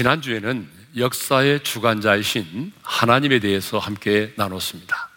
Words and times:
지난주에는 0.00 0.66
역사의 0.96 1.62
주관자이신 1.62 2.72
하나님에 2.82 3.38
대해서 3.38 3.78
함께 3.78 4.32
나눴습니다. 4.34 5.10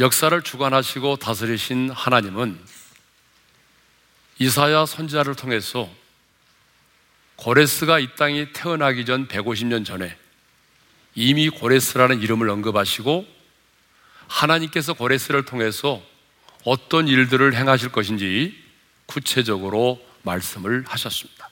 역사를 0.00 0.42
주관하시고 0.42 1.18
다스리신 1.18 1.90
하나님은 1.90 2.58
이사야 4.40 4.86
선지자를 4.86 5.36
통해서 5.36 5.88
고레스가 7.36 8.00
이 8.00 8.08
땅에 8.16 8.50
태어나기 8.52 9.04
전 9.04 9.28
150년 9.28 9.86
전에 9.86 10.18
이미 11.14 11.48
고레스라는 11.50 12.20
이름을 12.20 12.50
언급하시고 12.50 13.28
하나님께서 14.26 14.92
고레스를 14.92 15.44
통해서 15.44 16.02
어떤 16.64 17.06
일들을 17.06 17.54
행하실 17.54 17.92
것인지 17.92 18.60
구체적으로 19.06 20.04
말씀을 20.22 20.84
하셨습니다. 20.88 21.43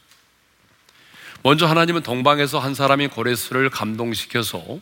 먼저 1.42 1.66
하나님은 1.66 2.02
동방에서 2.02 2.60
한 2.60 2.74
사람이 2.74 3.09
고레스를 3.09 3.69
감동시켜서 3.70 4.78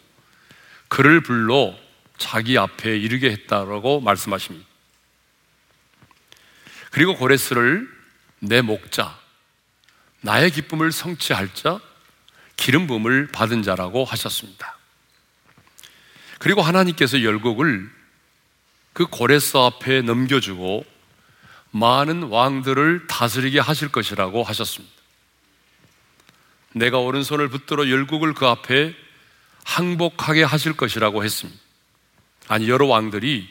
그를 0.88 1.22
불러 1.22 1.74
자기 2.18 2.58
앞에 2.58 2.98
이르게 2.98 3.30
했다라고 3.30 4.00
말씀하십니다. 4.00 4.68
그리고 6.90 7.16
고레스를 7.16 7.88
내 8.40 8.60
목자, 8.60 9.18
나의 10.20 10.50
기쁨을 10.50 10.92
성취할 10.92 11.54
자, 11.54 11.80
기름 12.56 12.86
부음을 12.86 13.28
받은 13.28 13.62
자라고 13.62 14.04
하셨습니다. 14.04 14.76
그리고 16.38 16.60
하나님께서 16.60 17.22
열국을 17.22 17.90
그 18.92 19.06
고레스 19.06 19.56
앞에 19.56 20.02
넘겨주고 20.02 20.84
많은 21.70 22.24
왕들을 22.24 23.06
다스리게 23.06 23.60
하실 23.60 23.90
것이라고 23.90 24.42
하셨습니다. 24.42 24.99
내가 26.74 26.98
오른손을 26.98 27.48
붙들어 27.48 27.88
열국을 27.88 28.34
그 28.34 28.46
앞에 28.46 28.94
항복하게 29.64 30.42
하실 30.42 30.74
것이라고 30.74 31.24
했습니다. 31.24 31.60
아니, 32.48 32.68
여러 32.68 32.86
왕들이 32.86 33.48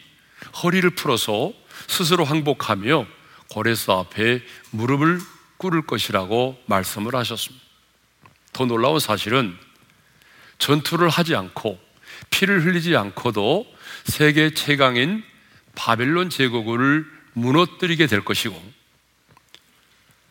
허리를 0.64 0.90
풀어서 0.92 1.54
스스로 1.88 2.24
항복하며 2.24 3.06
고레스 3.50 3.92
앞에 3.92 4.42
무릎을 4.72 5.20
꿇을 5.58 5.82
것이라고 5.84 6.62
말씀을 6.66 7.16
하셨습니다. 7.16 7.66
더 8.54 8.66
놀라운 8.66 9.00
사실은 9.00 9.58
전투를 10.58 11.10
하지 11.10 11.36
않고 11.36 11.80
피를 12.30 12.66
흘리지 12.66 12.96
않고도 12.96 13.66
세계 14.06 14.54
최강인 14.54 15.24
바벨론 15.76 16.30
제국을 16.30 17.06
무너뜨리게 17.34 18.08
될 18.08 18.24
것이고 18.24 18.62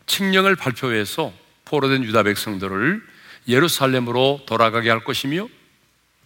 칙령을 0.07 0.57
발표해서 0.57 1.33
포로된 1.69 2.03
유다 2.05 2.23
백성들을 2.23 3.03
예루살렘으로 3.47 4.43
돌아가게 4.47 4.91
할 4.91 5.05
것이며 5.05 5.49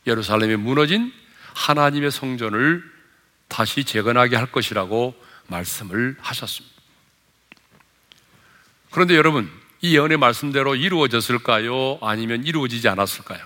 예루살렘이 0.07 0.57
무너진 0.57 1.13
하나님의 1.55 2.11
성전을 2.11 2.83
다시 3.49 3.85
재건하게 3.85 4.37
할 4.37 4.51
것이라고 4.51 5.15
말씀을 5.49 6.17
하셨습니다. 6.21 6.75
그런데 8.91 9.17
여러분, 9.17 9.51
이 9.81 9.95
예언의 9.95 10.17
말씀대로 10.17 10.77
이루어졌을까요? 10.77 11.99
아니면 12.01 12.45
이루어지지 12.45 12.89
않았을까요? 12.89 13.45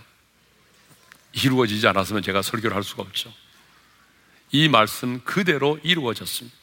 이루어지지 1.33 1.87
않았으면 1.89 2.23
제가 2.23 2.43
설교를 2.43 2.77
할 2.77 2.83
수가 2.83 3.03
없죠. 3.03 3.33
이 4.53 4.69
말씀 4.69 5.21
그대로 5.25 5.79
이루어졌습니다. 5.83 6.57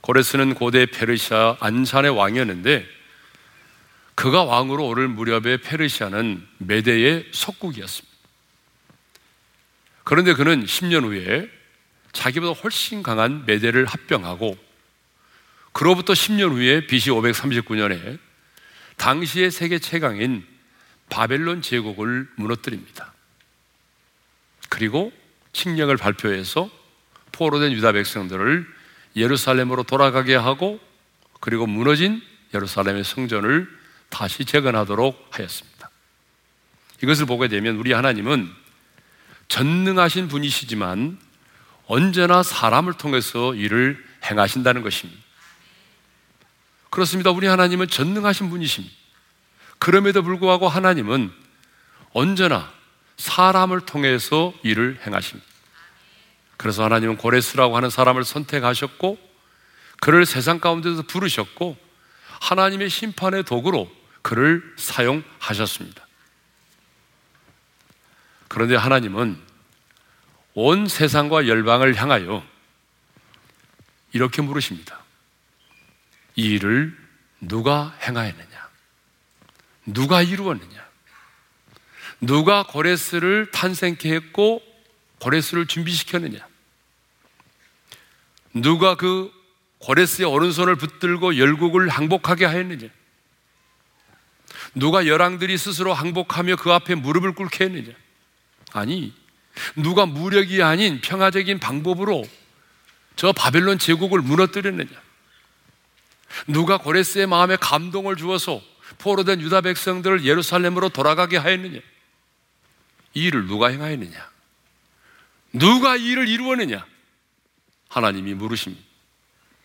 고레스는 0.00 0.54
고대 0.54 0.86
페르시아 0.86 1.58
안산의 1.60 2.10
왕이었는데 2.10 3.01
그가 4.14 4.44
왕으로 4.44 4.86
오를 4.86 5.08
무렵에 5.08 5.56
페르시아는 5.58 6.46
메대의 6.58 7.28
속국이었습니다. 7.32 8.12
그런데 10.04 10.34
그는 10.34 10.64
10년 10.64 11.04
후에 11.04 11.50
자기보다 12.12 12.60
훨씬 12.60 13.02
강한 13.02 13.44
메대를 13.46 13.86
합병하고 13.86 14.56
그로부터 15.72 16.12
10년 16.12 16.52
후에 16.52 16.86
BC 16.86 17.10
539년에 17.10 18.18
당시의 18.96 19.50
세계 19.50 19.78
최강인 19.78 20.46
바벨론 21.08 21.62
제국을 21.62 22.28
무너뜨립니다. 22.36 23.12
그리고 24.68 25.12
칙령을 25.52 25.96
발표해서 25.96 26.70
포로된 27.32 27.72
유다 27.72 27.92
백성들을 27.92 28.66
예루살렘으로 29.16 29.82
돌아가게 29.82 30.34
하고 30.34 30.80
그리고 31.40 31.66
무너진 31.66 32.22
예루살렘의 32.54 33.04
성전을 33.04 33.81
다시 34.12 34.44
재건하도록 34.44 35.30
하였습니다. 35.30 35.90
이것을 37.02 37.26
보게 37.26 37.48
되면 37.48 37.76
우리 37.76 37.92
하나님은 37.92 38.48
전능하신 39.48 40.28
분이시지만 40.28 41.18
언제나 41.86 42.42
사람을 42.42 42.92
통해서 42.92 43.54
일을 43.54 44.02
행하신다는 44.24 44.82
것입니다. 44.82 45.20
그렇습니다. 46.90 47.30
우리 47.30 47.46
하나님은 47.46 47.88
전능하신 47.88 48.50
분이십니다. 48.50 48.94
그럼에도 49.78 50.22
불구하고 50.22 50.68
하나님은 50.68 51.32
언제나 52.12 52.70
사람을 53.16 53.80
통해서 53.80 54.52
일을 54.62 55.00
행하십니다. 55.06 55.50
그래서 56.56 56.84
하나님은 56.84 57.16
고레스라고 57.16 57.76
하는 57.76 57.90
사람을 57.90 58.24
선택하셨고 58.24 59.18
그를 60.00 60.26
세상 60.26 60.60
가운데서 60.60 61.02
부르셨고 61.02 61.76
하나님의 62.40 62.90
심판의 62.90 63.44
도구로 63.44 64.01
그를 64.22 64.74
사용하셨습니다. 64.76 66.06
그런데 68.48 68.76
하나님은 68.76 69.38
온 70.54 70.86
세상과 70.86 71.48
열방을 71.48 71.96
향하여 71.96 72.44
이렇게 74.12 74.42
물으십니다. 74.42 75.00
이 76.36 76.52
일을 76.52 76.96
누가 77.40 77.96
행하였느냐? 78.02 78.68
누가 79.86 80.22
이루었느냐? 80.22 80.82
누가 82.20 82.62
고레스를 82.62 83.50
탄생케 83.50 84.12
했고 84.14 84.62
고레스를 85.18 85.66
준비시켰느냐? 85.66 86.46
누가 88.54 88.96
그 88.96 89.32
고레스의 89.78 90.28
오른손을 90.28 90.76
붙들고 90.76 91.38
열국을 91.38 91.88
항복하게 91.88 92.44
하였느냐? 92.44 92.88
누가 94.74 95.06
열왕들이 95.06 95.58
스스로 95.58 95.92
항복하며 95.92 96.56
그 96.56 96.72
앞에 96.72 96.94
무릎을 96.94 97.34
꿇게 97.34 97.64
했느냐? 97.64 97.94
아니, 98.72 99.14
누가 99.76 100.06
무력이 100.06 100.62
아닌 100.62 101.00
평화적인 101.00 101.60
방법으로 101.60 102.24
저 103.16 103.32
바벨론 103.32 103.78
제국을 103.78 104.22
무너뜨렸느냐? 104.22 104.90
누가 106.46 106.78
고레스의 106.78 107.26
마음에 107.26 107.56
감동을 107.56 108.16
주어서 108.16 108.62
포로된 108.98 109.40
유다 109.40 109.60
백성들을 109.60 110.24
예루살렘으로 110.24 110.88
돌아가게 110.88 111.36
하였느냐? 111.36 111.80
이 113.14 113.24
일을 113.24 113.46
누가 113.46 113.68
행하였느냐? 113.68 114.30
누가 115.52 115.96
이 115.96 116.06
일을 116.06 116.28
이루었느냐? 116.28 116.86
하나님이 117.88 118.32
물으십니다. 118.34 118.82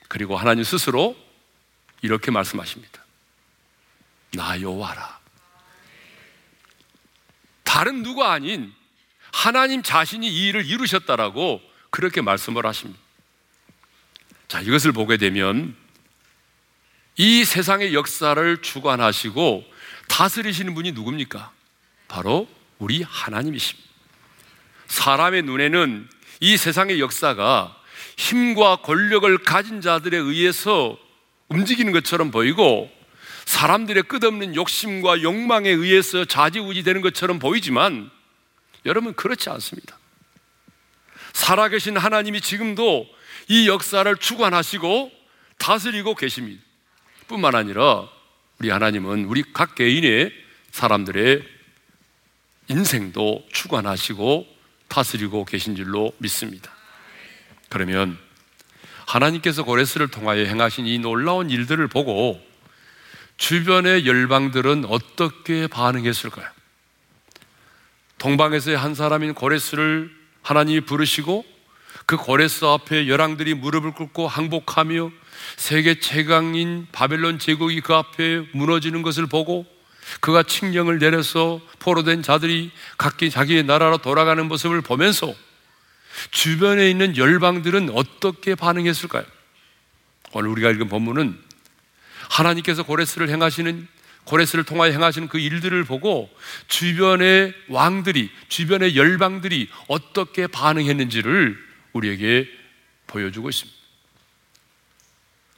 그리고 0.09 0.35
하나님 0.35 0.65
스스로 0.65 1.15
이렇게 2.01 2.29
말씀하십니다. 2.29 3.06
나 4.33 4.59
여호와라. 4.59 5.19
다른 7.63 8.03
누가 8.03 8.31
아닌 8.31 8.73
하나님 9.31 9.83
자신이 9.83 10.27
이 10.27 10.47
일을 10.47 10.65
이루셨다라고 10.65 11.61
그렇게 11.89 12.21
말씀을 12.21 12.65
하십니다. 12.65 12.99
자, 14.47 14.61
이것을 14.61 14.93
보게 14.93 15.17
되면 15.17 15.75
이 17.17 17.43
세상의 17.43 17.93
역사를 17.93 18.61
주관하시고 18.61 19.65
다스리시는 20.07 20.73
분이 20.73 20.93
누굽니까? 20.93 21.51
바로 22.07 22.47
우리 22.79 23.03
하나님이십니다. 23.03 23.87
사람의 24.87 25.43
눈에는 25.43 26.09
이 26.39 26.57
세상의 26.57 26.99
역사가 26.99 27.75
힘과 28.17 28.77
권력을 28.77 29.37
가진 29.39 29.81
자들에 29.81 30.17
의해서 30.17 30.97
움직이는 31.49 31.91
것처럼 31.91 32.31
보이고 32.31 32.91
사람들의 33.47 34.03
끝없는 34.03 34.55
욕심과 34.55 35.21
욕망에 35.21 35.69
의해서 35.69 36.25
좌지우지 36.25 36.83
되는 36.83 36.99
것처럼 36.99 37.39
보이지만 37.39 38.11
여러분 38.85 39.13
그렇지 39.13 39.49
않습니다. 39.49 39.97
살아계신 41.31 41.95
하나님이 41.95 42.41
지금도 42.41 43.07
이 43.47 43.69
역사를 43.69 44.13
주관하시고 44.17 45.11
다스리고 45.59 46.13
계십니다. 46.15 46.61
뿐만 47.29 47.55
아니라 47.55 48.09
우리 48.59 48.69
하나님은 48.69 49.25
우리 49.25 49.43
각 49.53 49.75
개인의 49.75 50.33
사람들의 50.71 51.41
인생도 52.67 53.45
주관하시고 53.53 54.45
다스리고 54.89 55.45
계신 55.45 55.77
줄로 55.77 56.11
믿습니다. 56.17 56.69
그러면 57.69 58.17
하나님께서 59.05 59.63
고레스를 59.63 60.09
통하여 60.09 60.43
행하신 60.43 60.85
이 60.85 60.99
놀라운 60.99 61.49
일들을 61.49 61.87
보고 61.87 62.45
주변의 63.37 64.05
열방들은 64.05 64.85
어떻게 64.85 65.67
반응했을까요? 65.67 66.47
동방에서의 68.17 68.77
한 68.77 68.95
사람인 68.95 69.35
고레스를 69.35 70.11
하나님이 70.41 70.81
부르시고 70.81 71.45
그 72.05 72.17
고레스 72.17 72.65
앞에 72.65 73.07
열왕들이 73.07 73.53
무릎을 73.53 73.91
꿇고 73.91 74.27
항복하며 74.27 75.11
세계 75.55 75.99
최강인 75.99 76.87
바벨론 76.91 77.37
제국이 77.37 77.81
그 77.81 77.93
앞에 77.93 78.47
무너지는 78.53 79.01
것을 79.01 79.27
보고 79.27 79.65
그가 80.19 80.43
칙령을 80.43 80.99
내려서 80.99 81.61
포로된 81.79 82.23
자들이 82.23 82.71
각기 82.97 83.29
자기의 83.29 83.63
나라로 83.63 83.97
돌아가는 83.97 84.43
모습을 84.47 84.81
보면서 84.81 85.33
주변에 86.31 86.89
있는 86.89 87.15
열방들은 87.15 87.91
어떻게 87.93 88.55
반응했을까요? 88.55 89.25
오늘 90.31 90.49
우리가 90.49 90.71
읽은 90.71 90.89
본문은 90.89 91.46
하나님께서 92.29 92.83
고레스를 92.83 93.29
행하시는 93.29 93.87
고레스를 94.25 94.65
통하여 94.65 94.91
행하시는 94.91 95.29
그 95.29 95.39
일들을 95.39 95.85
보고 95.85 96.29
주변의 96.67 97.53
왕들이 97.69 98.29
주변의 98.49 98.97
열방들이 98.97 99.69
어떻게 99.87 100.47
반응했는지를 100.47 101.57
우리에게 101.93 102.47
보여주고 103.07 103.49
있습니다. 103.49 103.77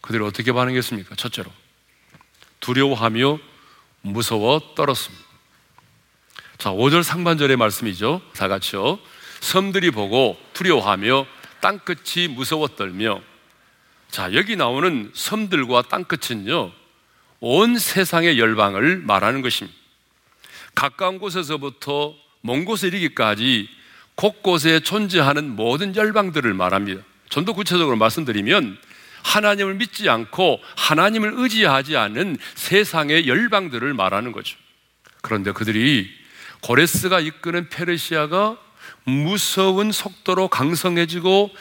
그들이 0.01 0.23
어떻게 0.23 0.51
반응했습니까? 0.51 1.15
첫째로 1.15 1.51
두려워하며 2.59 3.39
무서워 4.01 4.73
떨었습니다. 4.75 5.25
자, 6.57 6.71
5절 6.71 7.03
상반절의 7.03 7.57
말씀이죠. 7.57 8.21
다 8.35 8.47
같이요. 8.47 8.99
섬들이 9.39 9.91
보고 9.91 10.37
두려워하며 10.53 11.25
땅끝이 11.61 12.27
무서워 12.27 12.67
떨며 12.67 13.21
자, 14.09 14.33
여기 14.33 14.55
나오는 14.55 15.11
섬들과 15.13 15.83
땅끝은요, 15.83 16.71
온 17.41 17.77
세상의 17.77 18.39
열방을 18.39 18.97
말하는 18.97 19.41
것입니다. 19.41 19.77
가까운 20.75 21.19
곳에서부터 21.19 22.15
먼 22.41 22.65
곳에 22.65 22.87
이르기까지 22.87 23.69
곳곳에 24.15 24.79
존재하는 24.79 25.55
모든 25.55 25.95
열방들을 25.95 26.53
말합니다. 26.53 27.03
좀 27.29 27.45
더 27.45 27.53
구체적으로 27.53 27.95
말씀드리면 27.95 28.77
하나님을 29.23 29.75
믿지 29.75 30.09
않고 30.09 30.59
하나님을 30.75 31.33
의지하지 31.35 31.95
않는 31.95 32.37
세상의 32.55 33.27
열방들을 33.27 33.93
말하는 33.93 34.31
거죠. 34.31 34.57
그런데 35.21 35.51
그들이 35.51 36.09
고레스가 36.61 37.19
이끄는 37.19 37.69
페르시아가 37.69 38.57
무서운 39.03 39.91
속도로 39.91 40.47
강성해지고 40.47 41.51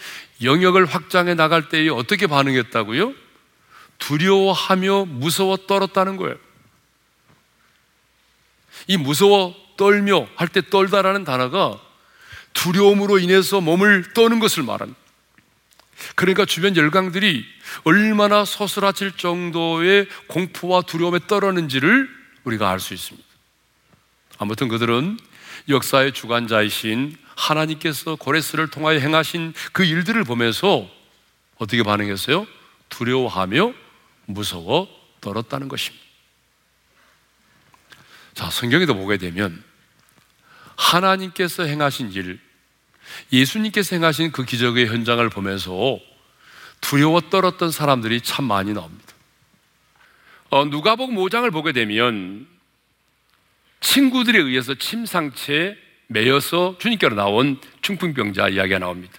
영역을 0.43 0.87
확장해 0.87 1.35
나갈 1.35 1.69
때에 1.69 1.88
어떻게 1.88 2.26
반응했다고요? 2.26 3.12
두려워하며 3.99 5.06
무서워 5.06 5.56
떨었다는 5.56 6.17
거예요. 6.17 6.37
이 8.87 8.96
무서워 8.96 9.55
떨며 9.76 10.29
할 10.37 10.49
때 10.49 10.62
떨다라는 10.62 11.25
단어가 11.25 11.81
두려움으로 12.52 13.19
인해서 13.19 13.61
몸을 13.61 14.12
떠는 14.14 14.38
것을 14.40 14.62
말합니다. 14.62 14.99
그러니까 16.14 16.44
주변 16.44 16.76
열강들이 16.76 17.44
얼마나 17.84 18.44
서스라칠 18.44 19.12
정도의 19.17 20.06
공포와 20.29 20.82
두려움에 20.82 21.20
떨었는지를 21.26 22.08
우리가 22.44 22.70
알 22.70 22.79
수 22.79 22.94
있습니다. 22.94 23.26
아무튼 24.38 24.69
그들은 24.69 25.19
역사의 25.69 26.12
주관자이신 26.12 27.17
하나님께서 27.38 28.17
고레스를 28.17 28.69
통하여 28.69 28.99
행하신 28.99 29.55
그 29.73 29.85
일들을 29.85 30.25
보면서 30.25 30.90
어떻게 31.56 31.82
반응했어요? 31.82 32.46
두려워하며 32.88 33.73
무서워 34.26 34.88
떨었다는 35.20 35.69
것입니다. 35.69 36.05
자, 38.35 38.50
성경에도 38.50 38.94
보게 38.94 39.17
되면 39.17 39.62
하나님께서 40.76 41.64
행하신 41.64 42.12
일, 42.12 42.40
예수님께서 43.32 43.96
행하신 43.96 44.32
그 44.32 44.44
기적의 44.44 44.88
현장을 44.88 45.29
보면서 45.31 45.99
두려워 46.81 47.20
떨었던 47.20 47.70
사람들이 47.70 48.20
참 48.20 48.44
많이 48.44 48.73
나옵니다. 48.73 49.14
어, 50.50 50.64
누가복음 50.64 51.17
5장을 51.17 51.50
보게 51.52 51.73
되면 51.73 52.46
친구들에 53.81 54.38
의해서 54.38 54.75
침상채 54.75 55.88
매여서 56.08 56.76
주님께로 56.78 57.14
나온 57.14 57.60
중풍병자 57.82 58.49
이야기가 58.49 58.78
나옵니다. 58.78 59.14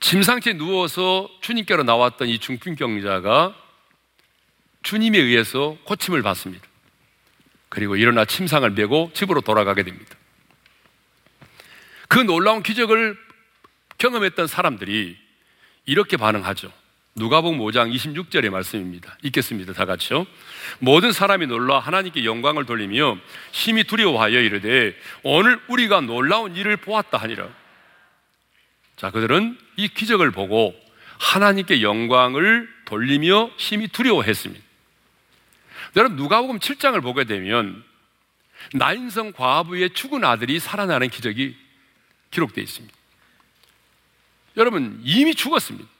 침상채 0.00 0.54
누워서 0.54 1.28
주님께로 1.40 1.84
나왔던 1.84 2.28
이 2.28 2.38
중풍병자가 2.38 3.56
주님에 4.82 5.18
의해서 5.18 5.76
고침을 5.84 6.22
받습니다. 6.22 6.66
그리고 7.68 7.96
일어나 7.96 8.24
침상을 8.24 8.68
메고 8.70 9.10
집으로 9.14 9.40
돌아가게 9.40 9.82
됩니다. 9.82 10.16
그 12.08 12.18
놀라운 12.18 12.62
기적을 12.62 13.18
경험했던 13.98 14.46
사람들이 14.46 15.18
이렇게 15.86 16.16
반응하죠. 16.16 16.72
누가복음 17.18 17.58
5장 17.60 17.94
26절의 17.94 18.50
말씀입니다. 18.50 19.16
읽겠습니다. 19.22 19.72
다 19.72 19.86
같이요. 19.86 20.26
모든 20.80 21.12
사람이 21.12 21.46
놀라 21.46 21.78
하나님께 21.78 22.26
영광을 22.26 22.66
돌리며 22.66 23.16
심히 23.52 23.84
두려워하여 23.84 24.38
이르되 24.38 24.94
오늘 25.22 25.58
우리가 25.68 26.02
놀라운 26.02 26.54
일을 26.54 26.76
보았다 26.76 27.16
하니라. 27.16 27.48
자, 28.96 29.10
그들은 29.10 29.58
이 29.76 29.88
기적을 29.88 30.30
보고 30.30 30.74
하나님께 31.18 31.80
영광을 31.80 32.68
돌리며 32.84 33.50
심히 33.56 33.88
두려워했습니다. 33.88 34.62
여러분 35.96 36.16
누가복음 36.18 36.58
7장을 36.58 37.02
보게 37.02 37.24
되면 37.24 37.82
나인성 38.74 39.32
과부의 39.32 39.94
죽은 39.94 40.22
아들이 40.22 40.60
살아나는 40.60 41.08
기적이 41.08 41.56
기록되어 42.30 42.62
있습니다. 42.62 42.94
여러분 44.58 45.00
이미 45.02 45.34
죽었습니다. 45.34 45.95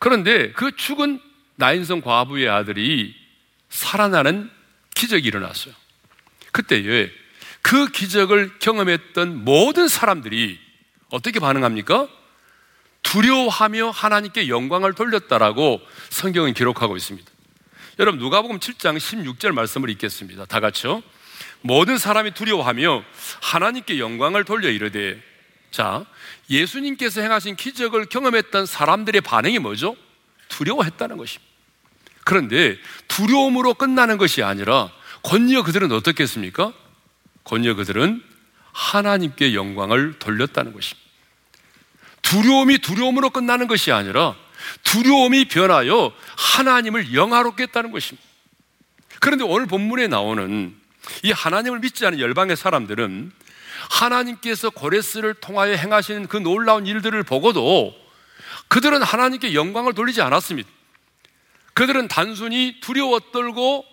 그런데 0.00 0.50
그 0.52 0.74
죽은 0.74 1.20
나인성 1.56 2.00
과부의 2.00 2.48
아들이 2.48 3.14
살아나는 3.68 4.50
기적이 4.94 5.28
일어났어요. 5.28 5.74
그때에 6.52 7.10
그 7.62 7.86
기적을 7.90 8.58
경험했던 8.58 9.44
모든 9.44 9.86
사람들이 9.86 10.58
어떻게 11.10 11.38
반응합니까? 11.38 12.08
두려워하며 13.02 13.90
하나님께 13.90 14.48
영광을 14.48 14.94
돌렸다라고 14.94 15.80
성경은 16.08 16.54
기록하고 16.54 16.96
있습니다. 16.96 17.30
여러분 17.98 18.18
누가복음 18.18 18.58
7장 18.58 18.96
16절 18.96 19.52
말씀을 19.52 19.90
읽겠습니다. 19.90 20.46
다 20.46 20.60
같이요. 20.60 21.02
모든 21.60 21.98
사람이 21.98 22.32
두려워하며 22.32 23.04
하나님께 23.42 23.98
영광을 23.98 24.44
돌려 24.44 24.70
이르되 24.70 25.22
자, 25.70 26.04
예수님께서 26.48 27.20
행하신 27.20 27.56
기적을 27.56 28.06
경험했던 28.06 28.66
사람들의 28.66 29.20
반응이 29.20 29.58
뭐죠? 29.60 29.96
두려워했다는 30.48 31.16
것입니다. 31.16 31.50
그런데 32.24 32.76
두려움으로 33.08 33.74
끝나는 33.74 34.18
것이 34.18 34.42
아니라 34.42 34.90
권리어 35.22 35.62
그들은 35.62 35.92
어떻게 35.92 36.22
했습니까? 36.24 36.72
권리어 37.44 37.74
그들은 37.74 38.22
하나님께 38.72 39.54
영광을 39.54 40.18
돌렸다는 40.18 40.72
것입니다. 40.72 41.08
두려움이 42.22 42.78
두려움으로 42.78 43.30
끝나는 43.30 43.66
것이 43.66 43.92
아니라 43.92 44.36
두려움이 44.84 45.46
변하여 45.46 46.12
하나님을 46.36 47.14
영화롭게 47.14 47.64
했다는 47.64 47.90
것입니다. 47.90 48.26
그런데 49.20 49.44
오늘 49.44 49.66
본문에 49.66 50.06
나오는 50.06 50.76
이 51.22 51.32
하나님을 51.32 51.80
믿지 51.80 52.06
않은 52.06 52.20
열방의 52.20 52.56
사람들은 52.56 53.32
하나님께서 53.88 54.70
고레스를 54.70 55.34
통하여 55.34 55.74
행하시는 55.74 56.26
그 56.28 56.36
놀라운 56.36 56.86
일들을 56.86 57.22
보고도 57.22 57.94
그들은 58.68 59.02
하나님께 59.02 59.54
영광을 59.54 59.94
돌리지 59.94 60.22
않았습니다. 60.22 60.68
그들은 61.74 62.08
단순히 62.08 62.78
두려워 62.80 63.20
떨고 63.32 63.84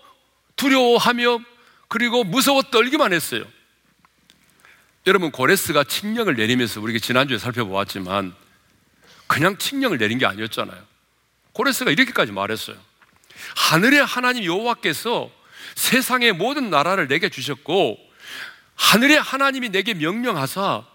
두려워하며 0.55 1.39
그리고 1.87 2.23
무서워 2.23 2.61
떨기만 2.63 3.13
했어요. 3.13 3.45
여러분 5.05 5.31
고레스가 5.31 5.85
칙령을 5.85 6.35
내리면서 6.35 6.81
우리가 6.81 6.99
지난주에 6.99 7.37
살펴보았지만 7.37 8.35
그냥 9.27 9.57
칙령을 9.57 9.97
내린 9.97 10.17
게 10.17 10.25
아니었잖아요. 10.25 10.81
고레스가 11.53 11.91
이렇게까지 11.91 12.31
말했어요. 12.33 12.77
하늘의 13.55 14.03
하나님 14.05 14.43
여호와께서 14.43 15.31
세상의 15.75 16.33
모든 16.33 16.69
나라를 16.69 17.07
내게 17.07 17.29
주셨고 17.29 18.06
하늘의 18.77 19.19
하나님이 19.19 19.69
내게 19.69 19.93
명령하사 19.93 20.85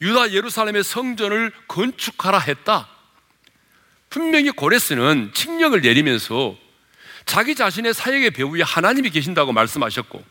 유다 0.00 0.32
예루살렘의 0.32 0.82
성전을 0.82 1.52
건축하라 1.68 2.38
했다. 2.40 2.88
분명히 4.10 4.50
고레스는 4.50 5.32
칙령을 5.34 5.82
내리면서 5.82 6.56
자기 7.26 7.54
자신의 7.54 7.94
사역의 7.94 8.30
배후에 8.32 8.62
하나님이 8.62 9.10
계신다고 9.10 9.52
말씀하셨고 9.52 10.24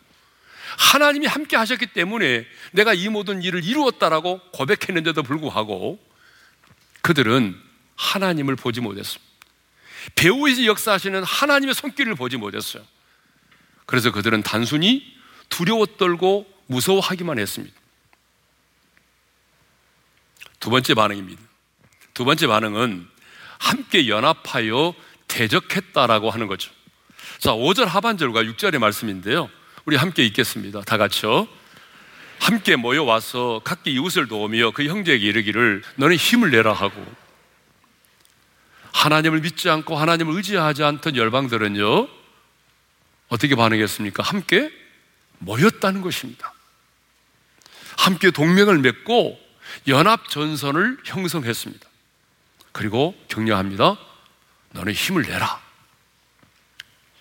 하나님이 0.78 1.28
함께 1.28 1.56
하셨기 1.56 1.88
때문에 1.88 2.46
내가 2.72 2.94
이 2.94 3.10
모든 3.10 3.42
일을 3.42 3.64
이루었다라고 3.64 4.42
고백했는데도 4.52 5.24
불구하고 5.24 6.00
그들은 7.02 7.60
하나님을 7.96 8.56
보지 8.56 8.82
못했습니다. 8.82 9.32
배우이지 10.16 10.68
역사하시는 10.68 11.24
하나님의 11.24 11.76
손길을 11.76 12.16
보지 12.16 12.38
못했어요. 12.38 12.84
그래서 13.86 14.12
그들은 14.12 14.44
단순히 14.44 15.14
두려워 15.54 15.86
떨고 15.86 16.48
무서워하기만 16.66 17.38
했습니다. 17.38 17.76
두 20.60 20.72
번째 20.72 20.96
반응입니다. 20.96 21.42
두 22.16 22.26
번째 22.26 22.48
반응은 22.48 23.08
함께 23.60 24.08
연합하여 24.08 24.96
대적했다라고 25.28 26.32
하는 26.32 26.48
거죠. 26.48 26.72
자, 27.38 27.52
5절 27.52 27.86
하반절과 27.86 28.44
6절의 28.44 28.80
말씀인데요. 28.80 29.48
우리 29.86 29.96
함께 29.96 30.26
읽겠습니다. 30.26 30.82
다 30.82 30.98
같이요. 30.98 31.48
함께 32.40 32.76
모여와서 32.76 33.62
각기 33.64 33.94
이웃을 33.94 34.28
도우며 34.28 34.72
그 34.72 34.86
형제에게 34.88 35.24
이르기를 35.24 35.84
너는 35.98 36.16
힘을 36.16 36.50
내라 36.50 36.74
하고 36.74 37.06
하나님을 38.92 39.42
믿지 39.42 39.70
않고 39.70 39.98
하나님을 39.98 40.36
의지하지 40.36 40.84
않던 40.84 41.16
열방들은요 41.16 42.08
어떻게 43.30 43.56
반응했습니까? 43.56 44.24
함께 44.24 44.83
모였다는 45.46 46.02
것입니다. 46.02 46.54
함께 47.98 48.32
동맹을 48.32 48.80
맺고 48.80 49.40
연합 49.88 50.30
전선을 50.30 51.00
형성했습니다. 51.06 51.88
그리고 52.72 53.16
격려합니다. 53.28 53.98
너는 54.72 54.94
힘을 54.94 55.24
내라. 55.24 55.62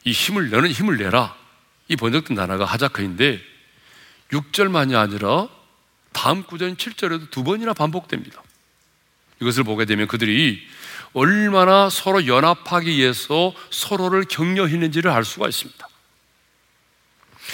이 0.04 0.12
힘을 0.12 0.50
너는 0.50 0.70
힘을 0.70 0.96
내라. 0.96 1.36
이 1.88 1.96
번역된 1.96 2.36
단어가 2.36 2.64
하자크인데 2.64 3.40
6절만이 4.32 4.96
아니라 4.96 5.48
다음 6.12 6.42
구절 6.42 6.74
7절에도 6.74 7.30
두 7.30 7.44
번이나 7.44 7.74
반복됩니다. 7.74 8.42
이것을 9.40 9.64
보게 9.64 9.84
되면 9.84 10.06
그들이 10.06 10.66
얼마나 11.12 11.90
서로 11.90 12.26
연합하기 12.26 12.90
위해서 12.90 13.52
서로를 13.70 14.24
격려했는지를 14.24 15.10
알 15.10 15.24
수가 15.24 15.48
있습니다. 15.48 15.86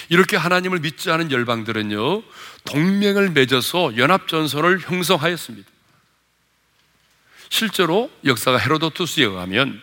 이렇게 0.09 0.37
하나님을 0.37 0.81
믿지 0.81 1.11
않은 1.11 1.31
열방들은요, 1.31 2.23
동맹을 2.65 3.31
맺어서 3.31 3.97
연합전선을 3.97 4.81
형성하였습니다. 4.81 5.69
실제로 7.51 8.11
역사가 8.25 8.59
헤로도투스에 8.59 9.25
의하면 9.25 9.81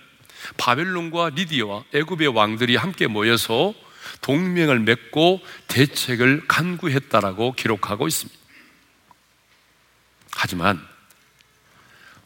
바벨론과 0.57 1.31
리디아와 1.31 1.85
애굽의 1.93 2.27
왕들이 2.29 2.75
함께 2.75 3.07
모여서 3.07 3.73
동맹을 4.21 4.79
맺고 4.79 5.41
대책을 5.67 6.47
간구했다라고 6.47 7.53
기록하고 7.53 8.07
있습니다. 8.07 8.39
하지만 10.31 10.85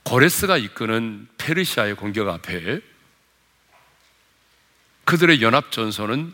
고레스가 0.03 0.57
이끄는 0.57 1.27
페르시아의 1.37 1.95
공격 1.95 2.27
앞에 2.27 2.81
그들의 5.05 5.41
연합 5.41 5.71
전선은 5.71 6.33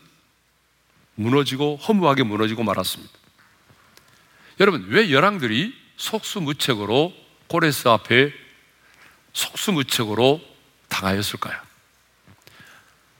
무너지고 1.15 1.77
허무하게 1.77 2.23
무너지고 2.23 2.63
말았습니다. 2.63 3.13
여러분, 4.59 4.85
왜 4.89 5.11
열왕들이 5.11 5.73
속수무책으로 5.97 7.13
고레스 7.47 7.87
앞에 7.87 8.31
속수무책으로 9.33 10.41
당하였을까요? 10.89 11.59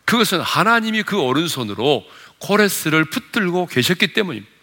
그것은 0.05 0.39
하나님이 0.39 1.03
그 1.03 1.19
오른손으로 1.19 2.05
고레스를 2.39 3.05
붙들고 3.05 3.65
계셨기 3.67 4.13
때문입니다. 4.13 4.53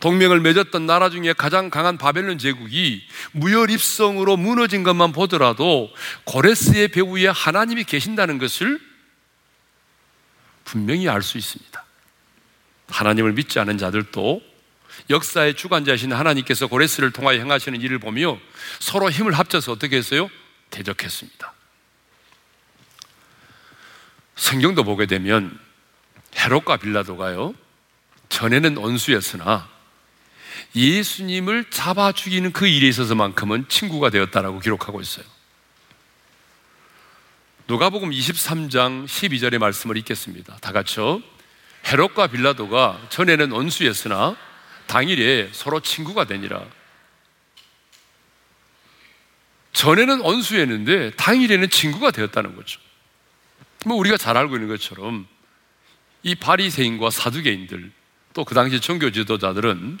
동맹을 0.00 0.40
맺었던 0.40 0.84
나라 0.84 1.08
중에 1.08 1.32
가장 1.32 1.70
강한 1.70 1.96
바벨론 1.96 2.38
제국이 2.38 3.02
무혈 3.32 3.70
입성으로 3.70 4.36
무너진 4.36 4.82
것만 4.82 5.12
보더라도 5.12 5.90
고레스의 6.24 6.88
배후에 6.88 7.28
하나님이 7.28 7.84
계신다는 7.84 8.36
것을 8.38 8.78
분명히 10.64 11.08
알 11.08 11.22
수 11.22 11.38
있습니다. 11.38 11.85
하나님을 12.88 13.32
믿지 13.32 13.58
않은 13.58 13.78
자들도 13.78 14.42
역사의 15.10 15.54
주관자이신 15.54 16.12
하나님께서 16.12 16.66
고레스를 16.66 17.12
통하여 17.12 17.38
행하시는 17.38 17.80
일을 17.80 17.98
보며 17.98 18.38
서로 18.80 19.10
힘을 19.10 19.32
합쳐서 19.32 19.72
어떻게 19.72 19.96
했어요? 19.96 20.30
대적했습니다. 20.70 21.52
성경도 24.36 24.84
보게 24.84 25.06
되면 25.06 25.58
헤롯과 26.36 26.76
빌라도가요, 26.78 27.54
전에는 28.28 28.76
원수였으나 28.76 29.68
예수님을 30.74 31.70
잡아 31.70 32.12
죽이는 32.12 32.52
그 32.52 32.66
일에 32.66 32.88
있어서만큼은 32.88 33.66
친구가 33.68 34.10
되었다라고 34.10 34.60
기록하고 34.60 35.00
있어요. 35.00 35.24
누가복음 37.68 38.10
23장 38.10 39.06
12절의 39.06 39.58
말씀을 39.58 39.96
읽겠습니다. 39.96 40.56
다 40.60 40.72
같이요. 40.72 41.22
헤롯과 41.86 42.26
빌라도가 42.28 43.00
전에는 43.10 43.52
원수였으나 43.52 44.36
당일에 44.86 45.50
서로 45.52 45.80
친구가 45.80 46.24
되니라. 46.24 46.64
전에는 49.72 50.20
원수였는데 50.20 51.12
당일에는 51.16 51.68
친구가 51.70 52.10
되었다는 52.10 52.56
거죠. 52.56 52.80
뭐 53.84 53.96
우리가 53.98 54.16
잘 54.16 54.36
알고 54.36 54.56
있는 54.56 54.68
것처럼 54.68 55.26
이 56.22 56.34
바리새인과 56.34 57.10
사두개인들 57.10 57.92
또 58.34 58.44
그 58.44 58.54
당시 58.54 58.80
종교 58.80 59.10
지도자들은 59.10 59.98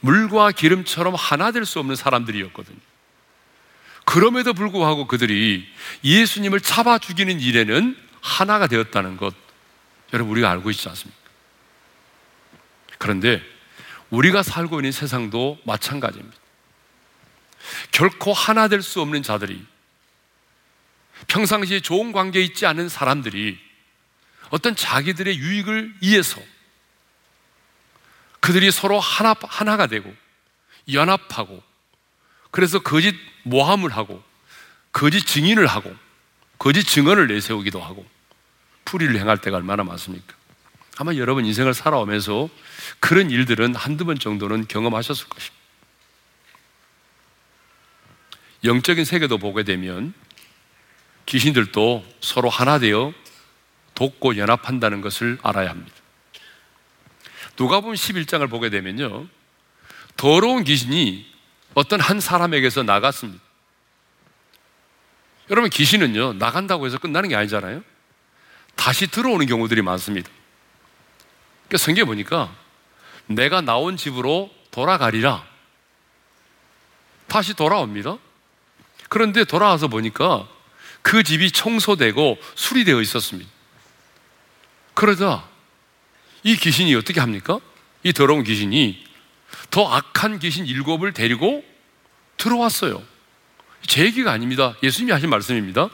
물과 0.00 0.52
기름처럼 0.52 1.14
하나 1.14 1.50
될 1.52 1.66
수 1.66 1.78
없는 1.78 1.94
사람들이었거든요. 1.96 2.78
그럼에도 4.04 4.54
불구하고 4.54 5.06
그들이 5.06 5.66
예수님을 6.02 6.60
잡아 6.60 6.98
죽이는 6.98 7.40
일에는 7.40 7.96
하나가 8.20 8.66
되었다는 8.66 9.16
것 9.16 9.34
여러분 10.14 10.30
우리가 10.30 10.48
알고 10.50 10.70
있지 10.70 10.88
않습니까? 10.88 11.20
그런데 12.98 13.42
우리가 14.10 14.44
살고 14.44 14.78
있는 14.78 14.92
세상도 14.92 15.58
마찬가지입니다. 15.64 16.36
결코 17.90 18.32
하나 18.32 18.68
될 18.68 18.80
수 18.80 19.00
없는 19.00 19.24
자들이 19.24 19.66
평상시에 21.26 21.80
좋은 21.80 22.12
관계에 22.12 22.42
있지 22.42 22.64
않은 22.64 22.88
사람들이 22.88 23.58
어떤 24.50 24.76
자기들의 24.76 25.36
유익을 25.36 25.96
위해서 26.00 26.40
그들이 28.38 28.70
서로 28.70 29.00
하나, 29.00 29.34
하나가 29.40 29.88
되고 29.88 30.14
연합하고 30.92 31.60
그래서 32.52 32.78
거짓 32.78 33.16
모함을 33.42 33.90
하고 33.96 34.22
거짓 34.92 35.26
증인을 35.26 35.66
하고 35.66 35.92
거짓 36.58 36.84
증언을 36.84 37.26
내세우기도 37.26 37.82
하고 37.82 38.06
풀이를 38.84 39.18
행할 39.18 39.38
때가 39.38 39.56
얼마나 39.56 39.84
많습니까? 39.84 40.34
아마 40.96 41.14
여러분 41.14 41.44
인생을 41.44 41.74
살아오면서 41.74 42.48
그런 43.00 43.30
일들은 43.30 43.74
한두 43.74 44.04
번 44.04 44.18
정도는 44.18 44.68
경험하셨을 44.68 45.28
것입니다. 45.28 45.64
영적인 48.64 49.04
세계도 49.04 49.38
보게 49.38 49.62
되면 49.62 50.14
귀신들도 51.26 52.04
서로 52.20 52.48
하나 52.48 52.78
되어 52.78 53.12
돕고 53.94 54.36
연합한다는 54.36 55.00
것을 55.00 55.38
알아야 55.42 55.70
합니다. 55.70 55.94
누가 57.56 57.80
보면 57.80 57.96
11장을 57.96 58.48
보게 58.50 58.70
되면요. 58.70 59.26
더러운 60.16 60.64
귀신이 60.64 61.26
어떤 61.74 62.00
한 62.00 62.20
사람에게서 62.20 62.82
나갔습니다. 62.82 63.42
여러분, 65.50 65.70
귀신은요, 65.70 66.34
나간다고 66.34 66.86
해서 66.86 66.98
끝나는 66.98 67.28
게 67.28 67.36
아니잖아요. 67.36 67.82
다시 68.76 69.06
들어오는 69.06 69.46
경우들이 69.46 69.82
많습니다. 69.82 70.30
그러니까 71.68 71.84
성경에 71.84 72.04
보니까 72.06 72.54
내가 73.26 73.60
나온 73.60 73.96
집으로 73.96 74.50
돌아가리라. 74.70 75.44
다시 77.26 77.54
돌아옵니다. 77.54 78.18
그런데 79.08 79.44
돌아와서 79.44 79.88
보니까 79.88 80.48
그 81.02 81.22
집이 81.22 81.50
청소되고 81.50 82.38
수리되어 82.54 83.00
있었습니다. 83.00 83.50
그러자 84.94 85.48
이 86.42 86.56
귀신이 86.56 86.94
어떻게 86.94 87.20
합니까? 87.20 87.58
이 88.02 88.12
더러운 88.12 88.44
귀신이 88.44 89.04
더 89.70 89.90
악한 89.92 90.38
귀신 90.38 90.66
일곱을 90.66 91.12
데리고 91.12 91.64
들어왔어요. 92.36 93.02
제 93.86 94.04
얘기가 94.04 94.30
아닙니다. 94.30 94.74
예수님이 94.82 95.12
하신 95.12 95.30
말씀입니다. 95.30 95.88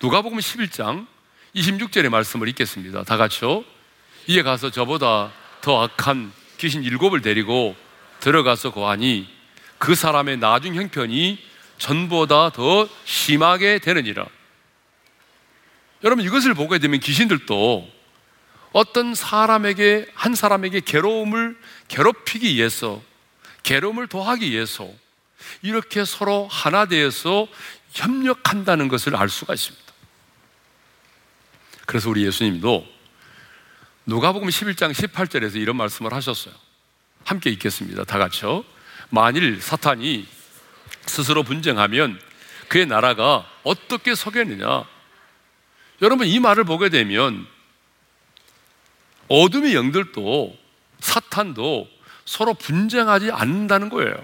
누가복음 0.00 0.38
11장 0.38 1.06
26절의 1.54 2.08
말씀을 2.08 2.48
읽겠습니다. 2.48 3.04
다 3.04 3.16
같이요. 3.16 3.64
이에 4.26 4.42
가서 4.42 4.70
저보다 4.70 5.32
더 5.60 5.82
악한 5.82 6.32
귀신 6.58 6.82
일곱을 6.82 7.20
데리고 7.20 7.76
들어가서 8.20 8.72
고하니 8.72 9.28
그 9.78 9.94
사람의 9.94 10.38
나중 10.38 10.74
형편이 10.74 11.38
전보다 11.78 12.50
더 12.50 12.88
심하게 13.04 13.78
되느니라. 13.80 14.26
여러분 16.04 16.24
이것을 16.24 16.54
보게 16.54 16.78
되면 16.78 17.00
귀신들도 17.00 17.88
어떤 18.72 19.14
사람에게 19.14 20.06
한 20.14 20.34
사람에게 20.34 20.80
괴로움을 20.80 21.58
괴롭히기 21.88 22.54
위해서 22.54 23.02
괴로움을 23.64 24.06
더하기 24.06 24.50
위해서 24.50 24.88
이렇게 25.62 26.04
서로 26.04 26.48
하나 26.50 26.86
되어서 26.86 27.46
협력한다는 27.92 28.88
것을 28.88 29.14
알 29.16 29.28
수가 29.28 29.54
있습니다. 29.54 29.91
그래서 31.86 32.10
우리 32.10 32.24
예수님도 32.26 32.86
누가복음 34.06 34.48
11장 34.48 34.92
18절에서 34.92 35.56
이런 35.56 35.76
말씀을 35.76 36.12
하셨어요. 36.12 36.54
함께 37.24 37.50
읽겠습니다. 37.50 38.04
다 38.04 38.18
같이요. 38.18 38.64
만일 39.10 39.60
사탄이 39.60 40.26
스스로 41.06 41.42
분쟁하면 41.42 42.20
그의 42.68 42.86
나라가 42.86 43.46
어떻게 43.62 44.14
서겠느냐? 44.14 44.84
여러분 46.00 46.26
이 46.26 46.40
말을 46.40 46.64
보게 46.64 46.88
되면 46.88 47.46
어둠의 49.28 49.74
영들도 49.74 50.56
사탄도 51.00 51.88
서로 52.24 52.54
분쟁하지 52.54 53.30
않는다는 53.30 53.88
거예요. 53.88 54.14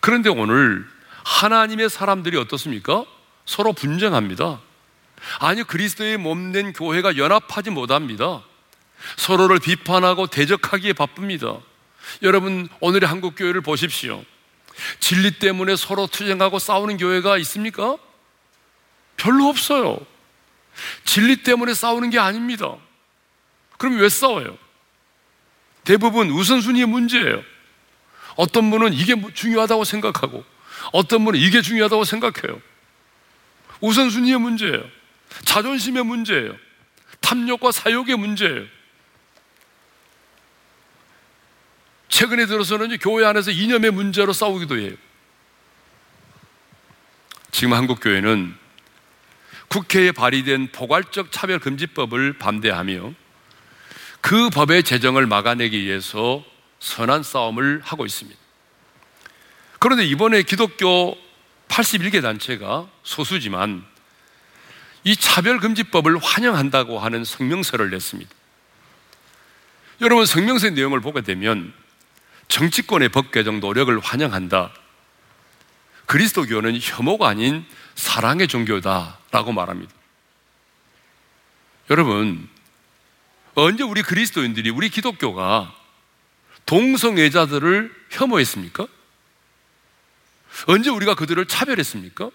그런데 0.00 0.28
오늘 0.28 0.86
하나님의 1.24 1.90
사람들이 1.90 2.36
어떻습니까? 2.36 3.04
서로 3.44 3.72
분쟁합니다. 3.72 4.60
아니, 5.40 5.62
그리스도의 5.62 6.16
몸 6.16 6.52
된 6.52 6.72
교회가 6.72 7.16
연합하지 7.16 7.70
못합니다. 7.70 8.42
서로를 9.16 9.58
비판하고 9.58 10.26
대적하기에 10.26 10.92
바쁩니다. 10.94 11.58
여러분, 12.22 12.68
오늘의 12.80 13.08
한국 13.08 13.34
교회를 13.36 13.60
보십시오. 13.60 14.24
진리 15.00 15.38
때문에 15.38 15.76
서로 15.76 16.06
투쟁하고 16.06 16.58
싸우는 16.58 16.96
교회가 16.96 17.36
있습니까? 17.38 17.96
별로 19.16 19.48
없어요. 19.48 19.98
진리 21.04 21.42
때문에 21.42 21.74
싸우는 21.74 22.10
게 22.10 22.18
아닙니다. 22.18 22.76
그럼 23.76 23.98
왜 23.98 24.08
싸워요? 24.08 24.56
대부분 25.84 26.30
우선순위의 26.30 26.86
문제예요. 26.86 27.42
어떤 28.36 28.70
분은 28.70 28.92
이게 28.92 29.16
중요하다고 29.34 29.84
생각하고, 29.84 30.44
어떤 30.92 31.24
분은 31.24 31.40
이게 31.40 31.60
중요하다고 31.60 32.04
생각해요. 32.04 32.60
우선순위의 33.80 34.38
문제예요. 34.38 34.97
자존심의 35.44 36.04
문제예요. 36.04 36.56
탐욕과 37.20 37.72
사욕의 37.72 38.16
문제예요. 38.16 38.64
최근에 42.08 42.46
들어서는 42.46 42.96
교회 42.98 43.24
안에서 43.24 43.50
이념의 43.50 43.90
문제로 43.90 44.32
싸우기도 44.32 44.78
해요. 44.78 44.92
지금 47.50 47.74
한국 47.74 48.00
교회는 48.00 48.54
국회에 49.68 50.12
발의된 50.12 50.72
포괄적 50.72 51.30
차별금지법을 51.30 52.38
반대하며 52.38 53.12
그 54.20 54.50
법의 54.50 54.82
제정을 54.82 55.26
막아내기 55.26 55.84
위해서 55.84 56.44
선한 56.80 57.22
싸움을 57.22 57.80
하고 57.84 58.06
있습니다. 58.06 58.38
그런데 59.78 60.04
이번에 60.04 60.42
기독교 60.42 61.16
81개 61.68 62.22
단체가 62.22 62.88
소수지만 63.02 63.84
이 65.08 65.16
차별금지법을 65.16 66.18
환영한다고 66.18 66.98
하는 66.98 67.24
성명서를 67.24 67.88
냈습니다. 67.88 68.30
여러분, 70.02 70.26
성명서의 70.26 70.74
내용을 70.74 71.00
보게 71.00 71.22
되면 71.22 71.72
정치권의 72.48 73.08
법 73.08 73.32
개정 73.32 73.58
노력을 73.58 73.98
환영한다. 74.00 74.70
그리스도교는 76.04 76.78
혐오가 76.82 77.26
아닌 77.26 77.64
사랑의 77.94 78.48
종교다라고 78.48 79.52
말합니다. 79.52 79.90
여러분, 81.88 82.46
언제 83.54 83.84
우리 83.84 84.02
그리스도인들이 84.02 84.68
우리 84.68 84.90
기독교가 84.90 85.74
동성애자들을 86.66 87.94
혐오했습니까? 88.10 88.86
언제 90.66 90.90
우리가 90.90 91.14
그들을 91.14 91.46
차별했습니까? 91.46 92.30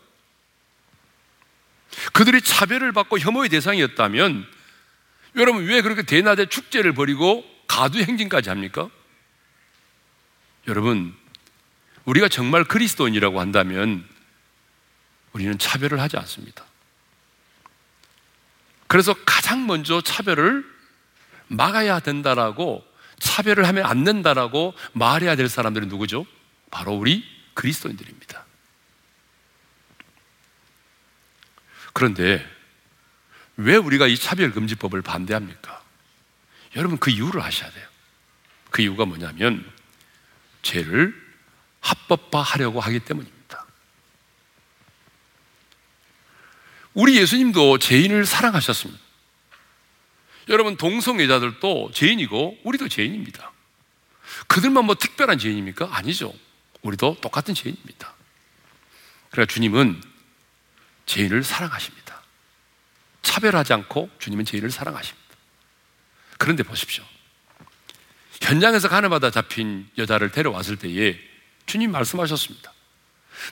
그들이 2.14 2.42
차별을 2.42 2.92
받고 2.92 3.20
혐오의 3.20 3.50
대상이었다면 3.50 4.46
여러분 5.36 5.66
왜 5.66 5.82
그렇게 5.82 6.04
대낮에 6.04 6.46
축제를 6.48 6.94
벌이고 6.94 7.44
가두 7.68 8.00
행진까지 8.00 8.50
합니까? 8.50 8.90
여러분 10.68 11.16
우리가 12.06 12.28
정말 12.28 12.64
그리스도인이라고 12.64 13.40
한다면 13.40 14.08
우리는 15.32 15.58
차별을 15.58 16.00
하지 16.00 16.18
않습니다. 16.18 16.64
그래서 18.88 19.16
가장 19.26 19.66
먼저 19.66 20.02
차별을 20.02 20.64
막아야 21.48 22.00
된다라고 22.00 22.86
차별을 23.20 23.68
하면 23.68 23.86
안 23.86 24.04
된다라고 24.04 24.74
말해야 24.92 25.36
될 25.36 25.50
사람들은 25.50 25.88
누구죠? 25.88 26.26
바로 26.70 26.94
우리 26.94 27.24
그리스도인들입니다. 27.54 28.46
그런데 31.94 32.46
왜 33.56 33.76
우리가 33.76 34.08
이 34.08 34.18
차별금지법을 34.18 35.02
반대합니까? 35.02 35.82
여러분 36.76 36.98
그 36.98 37.12
이유를 37.12 37.42
아셔야 37.42 37.72
돼요. 37.72 37.88
그 38.72 38.82
이유가 38.82 39.06
뭐냐면 39.06 39.72
죄를 40.64 41.14
합법화하려고 41.82 42.80
하기 42.80 43.00
때문입니다. 43.02 43.66
우리 46.94 47.18
예수님도 47.18 47.78
죄인을 47.80 48.26
사랑하셨습니다. 48.26 49.02
여러분 50.50 50.76
동성애자들도 50.76 51.92
죄인이고 51.94 52.60
우리도 52.64 52.90
죄인입니다. 52.90 53.52
그들만 54.48 54.86
뭐 54.86 54.96
특별한 54.96 55.38
죄인입니까? 55.38 55.90
아니죠. 55.92 56.34
우리도 56.82 57.18
똑같은 57.22 57.54
죄인입니다. 57.54 58.14
그러니까 59.30 59.54
주님은 59.54 60.02
죄인을 61.06 61.44
사랑하십니다. 61.44 62.22
차별하지 63.22 63.74
않고 63.74 64.10
주님은 64.20 64.46
죄인을 64.46 64.72
사랑하십니다. 64.72 65.24
그런데 66.38 66.64
보십시오. 66.64 67.04
현장에서 68.42 68.90
가늠하다 68.90 69.32
잡힌 69.32 69.90
여자를 69.98 70.32
데려왔을 70.32 70.76
때에 70.78 71.18
주님 71.66 71.92
말씀하셨습니다. 71.92 72.74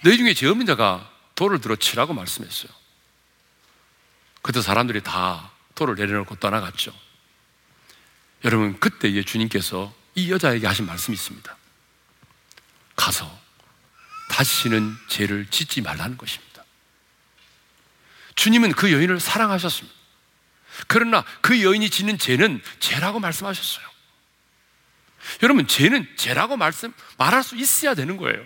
너희 0.04 0.18
중에 0.18 0.34
죄 0.34 0.48
없는 0.48 0.66
자가 0.66 1.10
돌을 1.36 1.62
들어 1.62 1.76
치라고 1.76 2.14
말씀했어요. 2.14 2.72
그때 4.42 4.62
사람들이 4.62 5.02
다 5.02 5.52
돌을 5.76 5.96
내려놓고 5.96 6.36
떠나갔죠. 6.36 6.94
여러분, 8.44 8.80
그때에 8.80 9.24
주님께서 9.24 9.94
이 10.16 10.32
여자에게 10.32 10.68
하신 10.68 10.86
말씀이 10.86 11.16
있습니다. 11.16 11.56
가서 12.96 13.40
다시는 14.30 14.96
죄를 15.08 15.48
짓지 15.50 15.82
말라는 15.82 16.18
것입니다. 16.18 16.51
주님은 18.42 18.72
그 18.72 18.92
여인을 18.92 19.20
사랑하셨습니다. 19.20 19.96
그러나 20.88 21.24
그 21.42 21.62
여인이 21.62 21.88
짓는 21.92 22.18
죄는 22.18 22.60
죄라고 22.80 23.20
말씀하셨어요. 23.20 23.86
여러분, 25.44 25.68
죄는 25.68 26.08
죄라고 26.16 26.58
말씀, 26.58 26.92
말할 27.20 27.44
수 27.44 27.56
있어야 27.56 27.94
되는 27.94 28.18
거예요. 28.18 28.44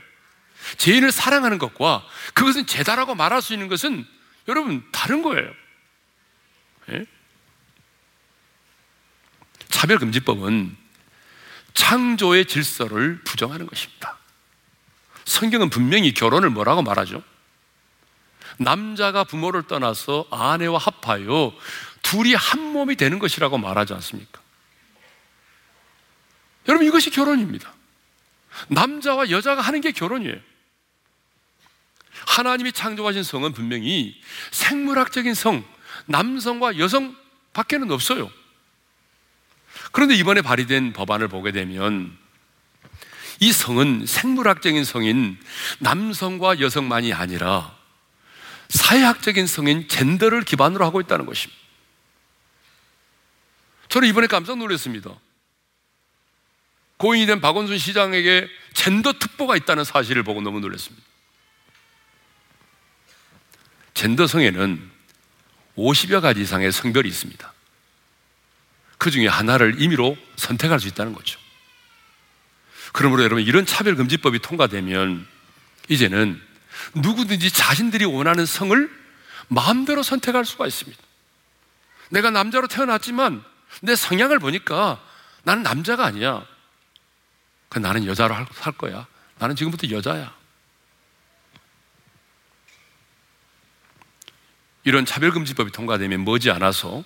죄인을 0.77 1.13
사랑하는 1.13 1.59
것과 1.59 2.05
그것은 2.33 2.65
죄다라고 2.65 3.15
말할 3.15 3.41
수 3.41 3.53
있는 3.53 3.69
것은 3.69 4.05
여러분, 4.49 4.83
다른 4.91 5.21
거예요. 5.21 5.49
예? 6.89 7.05
차별금지법은 9.69 10.75
창조의 11.73 12.47
질서를 12.47 13.21
부정하는 13.23 13.65
것입니다. 13.65 14.17
성경은 15.23 15.69
분명히 15.69 16.13
결혼을 16.13 16.49
뭐라고 16.49 16.81
말하죠? 16.81 17.23
남자가 18.57 19.23
부모를 19.23 19.63
떠나서 19.63 20.27
아내와 20.31 20.77
합하여 20.77 21.53
둘이 22.01 22.33
한 22.33 22.61
몸이 22.61 22.95
되는 22.95 23.19
것이라고 23.19 23.57
말하지 23.57 23.93
않습니까? 23.93 24.41
여러분 26.67 26.87
이것이 26.87 27.09
결혼입니다. 27.09 27.73
남자와 28.69 29.29
여자가 29.29 29.61
하는 29.61 29.81
게 29.81 29.91
결혼이에요. 29.91 30.37
하나님이 32.27 32.71
창조하신 32.71 33.23
성은 33.23 33.53
분명히 33.53 34.19
생물학적인 34.51 35.33
성, 35.33 35.63
남성과 36.05 36.79
여성 36.79 37.15
밖에는 37.53 37.91
없어요. 37.91 38.31
그런데 39.91 40.15
이번에 40.15 40.41
발의된 40.41 40.93
법안을 40.93 41.27
보게 41.27 41.51
되면 41.51 42.17
이 43.39 43.51
성은 43.51 44.05
생물학적인 44.05 44.83
성인 44.85 45.37
남성과 45.79 46.59
여성만이 46.59 47.13
아니라 47.13 47.74
사회학적인 48.69 49.47
성인 49.47 49.87
젠더를 49.87 50.43
기반으로 50.43 50.85
하고 50.85 51.01
있다는 51.01 51.25
것입니다. 51.25 51.61
저는 53.89 54.07
이번에 54.07 54.27
깜짝 54.27 54.57
놀랐습니다. 54.57 55.11
고인이 56.97 57.25
된 57.25 57.41
박원순 57.41 57.77
시장에게 57.77 58.47
젠더 58.73 59.13
특보가 59.13 59.55
있다는 59.57 59.83
사실을 59.83 60.23
보고 60.23 60.41
너무 60.41 60.59
놀랐습니다. 60.59 61.05
젠더 63.93 64.27
성에는 64.27 64.91
50여 65.77 66.21
가지 66.21 66.41
이상의 66.41 66.71
성별이 66.71 67.07
있습니다. 67.07 67.53
그 68.97 69.11
중에 69.11 69.27
하나를 69.27 69.81
임의로 69.81 70.17
선택할 70.35 70.79
수 70.79 70.87
있다는 70.87 71.13
거죠. 71.13 71.39
그러므로 72.93 73.23
여러분 73.23 73.43
이런 73.43 73.65
차별금지법이 73.65 74.39
통과되면 74.39 75.27
이제는 75.89 76.41
누구든지 76.93 77.51
자신들이 77.51 78.05
원하는 78.05 78.45
성을 78.45 78.89
마음대로 79.47 80.03
선택할 80.03 80.45
수가 80.45 80.67
있습니다. 80.67 81.01
내가 82.09 82.29
남자로 82.29 82.67
태어났지만 82.67 83.43
내 83.81 83.95
성향을 83.95 84.39
보니까 84.39 85.01
나는 85.43 85.63
남자가 85.63 86.05
아니야. 86.05 86.45
그 87.69 87.79
나는 87.79 88.05
여자로 88.05 88.35
살 88.53 88.73
거야. 88.73 89.07
나는 89.37 89.55
지금부터 89.55 89.89
여자야. 89.89 90.33
이런 94.83 95.05
차별금지법이 95.05 95.71
통과되면 95.71 96.23
머지 96.23 96.51
않아서 96.51 97.03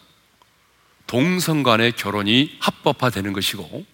동성 1.08 1.64
간의 1.64 1.94
결혼이 1.94 2.58
합법화되는 2.62 3.34
것이고 3.34 3.86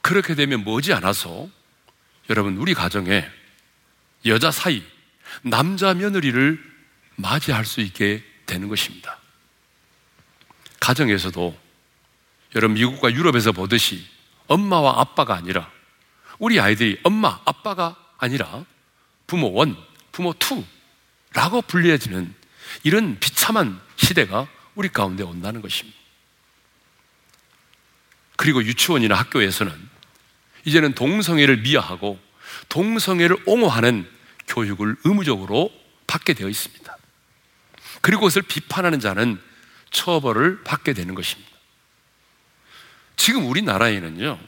그렇게 0.00 0.34
되면 0.34 0.64
머지 0.64 0.92
않아서 0.92 1.48
여러분 2.30 2.56
우리 2.56 2.74
가정에 2.74 3.24
여자 4.26 4.50
사이 4.50 4.82
남자 5.42 5.94
며느리를 5.94 6.58
맞이할 7.16 7.64
수 7.64 7.80
있게 7.80 8.22
되는 8.46 8.68
것입니다. 8.68 9.18
가정에서도 10.80 11.56
여러분 12.54 12.74
미국과 12.74 13.12
유럽에서 13.12 13.52
보듯이 13.52 14.04
엄마와 14.46 15.00
아빠가 15.00 15.34
아니라 15.34 15.70
우리 16.38 16.60
아이들이 16.60 17.00
엄마, 17.02 17.40
아빠가 17.44 17.96
아니라 18.18 18.64
부모 19.26 19.52
원, 19.52 19.76
부모 20.12 20.34
투라고 20.34 21.62
불려지는 21.62 22.34
이런 22.82 23.18
비참한 23.18 23.80
시대가 23.96 24.46
우리 24.74 24.88
가운데 24.88 25.22
온다는 25.22 25.62
것입니다. 25.62 25.98
그리고 28.36 28.62
유치원이나 28.64 29.14
학교에서는 29.14 29.72
이제는 30.64 30.94
동성애를 30.94 31.58
미화하고 31.58 32.18
동성애를 32.68 33.36
옹호하는 33.46 34.08
교육을 34.48 34.96
의무적으로 35.04 35.70
받게 36.06 36.34
되어 36.34 36.48
있습니다. 36.48 36.96
그리고 38.00 38.20
그것을 38.20 38.42
비판하는 38.42 39.00
자는 39.00 39.40
처벌을 39.90 40.62
받게 40.62 40.92
되는 40.92 41.14
것입니다. 41.14 41.50
지금 43.16 43.46
우리나라에는요, 43.46 44.38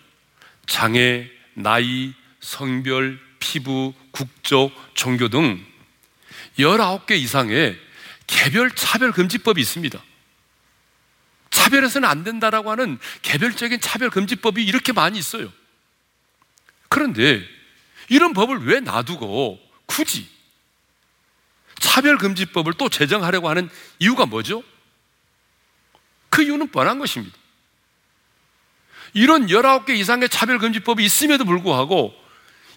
장애, 0.66 1.30
나이, 1.54 2.12
성별, 2.40 3.18
피부, 3.38 3.94
국적, 4.10 4.70
종교 4.94 5.28
등 5.28 5.64
19개 6.58 7.12
이상의 7.12 7.78
개별 8.26 8.70
차별 8.74 9.12
금지법이 9.12 9.60
있습니다. 9.60 10.02
차별해서는 11.50 12.08
안 12.08 12.24
된다라고 12.24 12.70
하는 12.70 12.98
개별적인 13.22 13.80
차별 13.80 14.10
금지법이 14.10 14.64
이렇게 14.64 14.92
많이 14.92 15.18
있어요. 15.18 15.50
그런데 16.88 17.42
이런 18.08 18.32
법을 18.32 18.66
왜 18.66 18.80
놔두고 18.80 19.65
굳이 19.86 20.28
차별 21.78 22.18
금지법을 22.18 22.74
또 22.74 22.88
제정하려고 22.88 23.48
하는 23.48 23.68
이유가 23.98 24.26
뭐죠? 24.26 24.62
그 26.30 26.42
이유는 26.42 26.68
뻔한 26.68 26.98
것입니다. 26.98 27.36
이런 29.14 29.46
19개 29.46 29.90
이상의 29.90 30.28
차별금지법이 30.28 31.02
있음에도 31.04 31.44
불구하고 31.44 32.14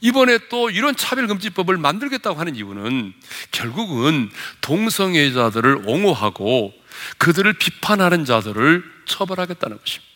이번에 0.02 0.40
또 0.50 0.70
이런 0.70 0.96
차별금지법을 0.96 1.78
만들겠다고 1.78 2.40
하는 2.40 2.56
이유는 2.56 3.14
결국은 3.52 4.32
동성애자들을 4.62 5.84
옹호하고 5.86 6.74
그들을 7.18 7.52
비판하는 7.54 8.24
자들을 8.24 8.84
처벌하겠다는 9.06 9.80
것입니다. 9.80 10.10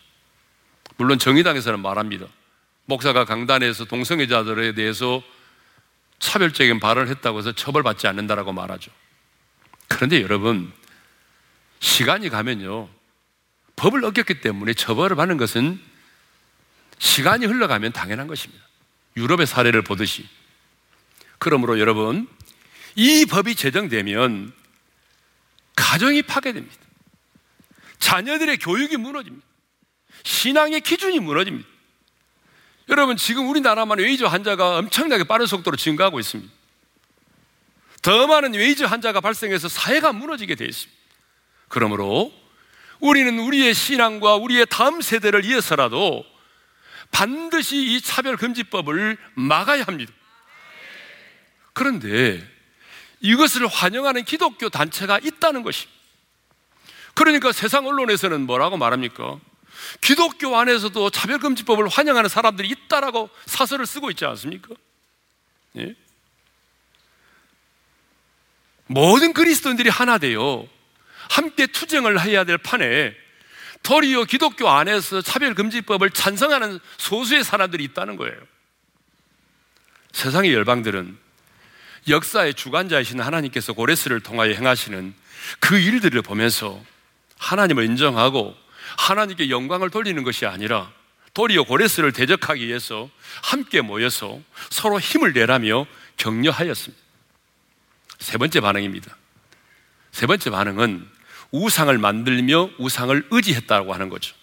물론 0.98 1.20
정의당에서는 1.20 1.82
말합니다. 1.82 2.28
목사가 2.86 3.26
강단에서 3.26 3.86
동성애자들에 3.86 4.76
대해서 4.76 5.22
차별적인 6.24 6.80
발언을 6.80 7.10
했다고 7.10 7.40
해서 7.40 7.52
처벌받지 7.52 8.08
않는다라고 8.08 8.54
말하죠. 8.54 8.92
그런데 9.90 10.22
여러분, 10.22 10.72
시간이 11.82 12.30
가면요. 12.30 12.88
법을 13.76 14.06
어겼기 14.06 14.40
때문에 14.40 14.74
처벌을 14.74 15.18
받는 15.18 15.36
것은 15.36 15.82
시간이 16.98 17.46
흘러가면 17.46 17.92
당연한 17.92 18.28
것입니다. 18.28 18.64
유럽의 19.18 19.46
사례를 19.46 19.82
보듯이. 19.82 20.26
그러므로 21.40 21.78
여러분, 21.78 22.30
이 22.96 23.26
법이 23.26 23.56
제정되면 23.56 24.54
가정이 25.76 26.22
파괴됩니다. 26.22 26.76
자녀들의 28.00 28.60
교육이 28.60 28.96
무너집니다. 28.96 29.46
신앙의 30.24 30.80
기준이 30.82 31.20
무너집니다. 31.20 31.68
여러분, 32.89 33.15
지금 33.15 33.50
우리나라만 33.50 34.00
에이즈 34.00 34.24
환자가 34.24 34.78
엄청나게 34.78 35.24
빠른 35.24 35.46
속도로 35.46 35.78
증가하고 35.78 36.19
있습니다. 36.19 36.52
더 38.02 38.28
많은 38.28 38.54
에이즈 38.54 38.84
환자가 38.84 39.22
발생해서 39.22 39.69
사회가 39.69 40.12
무너지게 40.12 40.56
되어 40.56 40.67
있습니다. 40.67 41.02
그러므로 41.69 42.34
우리는 43.00 43.39
우리의 43.39 43.74
신앙과 43.74 44.36
우리의 44.36 44.65
다음 44.69 45.02
세대를 45.02 45.46
위해서라도 45.46 46.26
반드시 47.12 47.78
이 47.78 48.02
차별금지법을 48.02 49.17
막아야 49.36 49.84
합니다. 49.84 50.12
그런데 51.74 52.46
이것을 53.22 53.67
환영하는 53.67 54.26
기독교 54.26 54.69
단체가 54.69 55.19
있다는 55.19 55.63
것입니다. 55.63 55.93
그러니까 57.13 57.52
세상 57.52 57.88
언론에서는 57.88 58.41
뭐라고 58.41 58.78
말합니까? 58.78 59.39
기독교 60.02 60.58
안에서도 60.58 61.10
차별금지법을 61.10 61.88
환영하는 61.88 62.30
사람들이 62.30 62.69
있다라고 62.69 63.30
사설을 63.46 63.86
쓰고 63.86 64.10
있지 64.12 64.26
않습니까? 64.26 64.76
예? 65.78 65.96
모든 68.86 69.34
그리스도인들이 69.34 69.89
하나 69.89 70.17
되어 70.17 70.67
함께 71.30 71.67
투쟁을 71.67 72.22
해야 72.22 72.43
될 72.43 72.58
판에 72.58 73.15
도리어 73.82 74.26
기독교 74.26 74.69
안에서 74.69 75.22
차별금지법을 75.22 76.12
찬성하는 76.12 76.80
소수의 76.98 77.43
사람들이 77.43 77.84
있다는 77.86 78.15
거예요. 78.15 78.36
세상의 80.13 80.54
열방들은 80.54 81.17
역사의 82.08 82.54
주관자이신 82.54 83.19
하나님께서 83.19 83.74
고레스를 83.74 84.22
통하여 84.22 84.54
행하시는 84.54 85.13
그 85.60 85.78
일들을 85.78 86.22
보면서 86.22 86.82
하나님을 87.38 87.86
인정하고 87.86 88.56
하나님께 88.98 89.50
영광을 89.50 89.90
돌리는 89.90 90.22
것이 90.24 90.46
아니라 90.46 90.92
도리어 91.34 91.64
고레스를 91.64 92.12
대적하기 92.12 92.68
위해서 92.68 93.10
함께 93.42 93.82
모여서 93.82 94.40
서로 94.70 95.00
힘을 95.00 95.34
내라며 95.34 95.86
격려하였습니다. 96.18 97.02
세 98.20 98.38
번째 98.38 98.62
반응입니다. 98.62 99.16
세 100.12 100.28
번째 100.28 100.50
반응은 100.52 101.08
우상을 101.52 101.96
만들며 101.98 102.70
우상을 102.78 103.28
의지했다고 103.32 103.94
하는 103.94 104.10
거죠. 104.10 104.36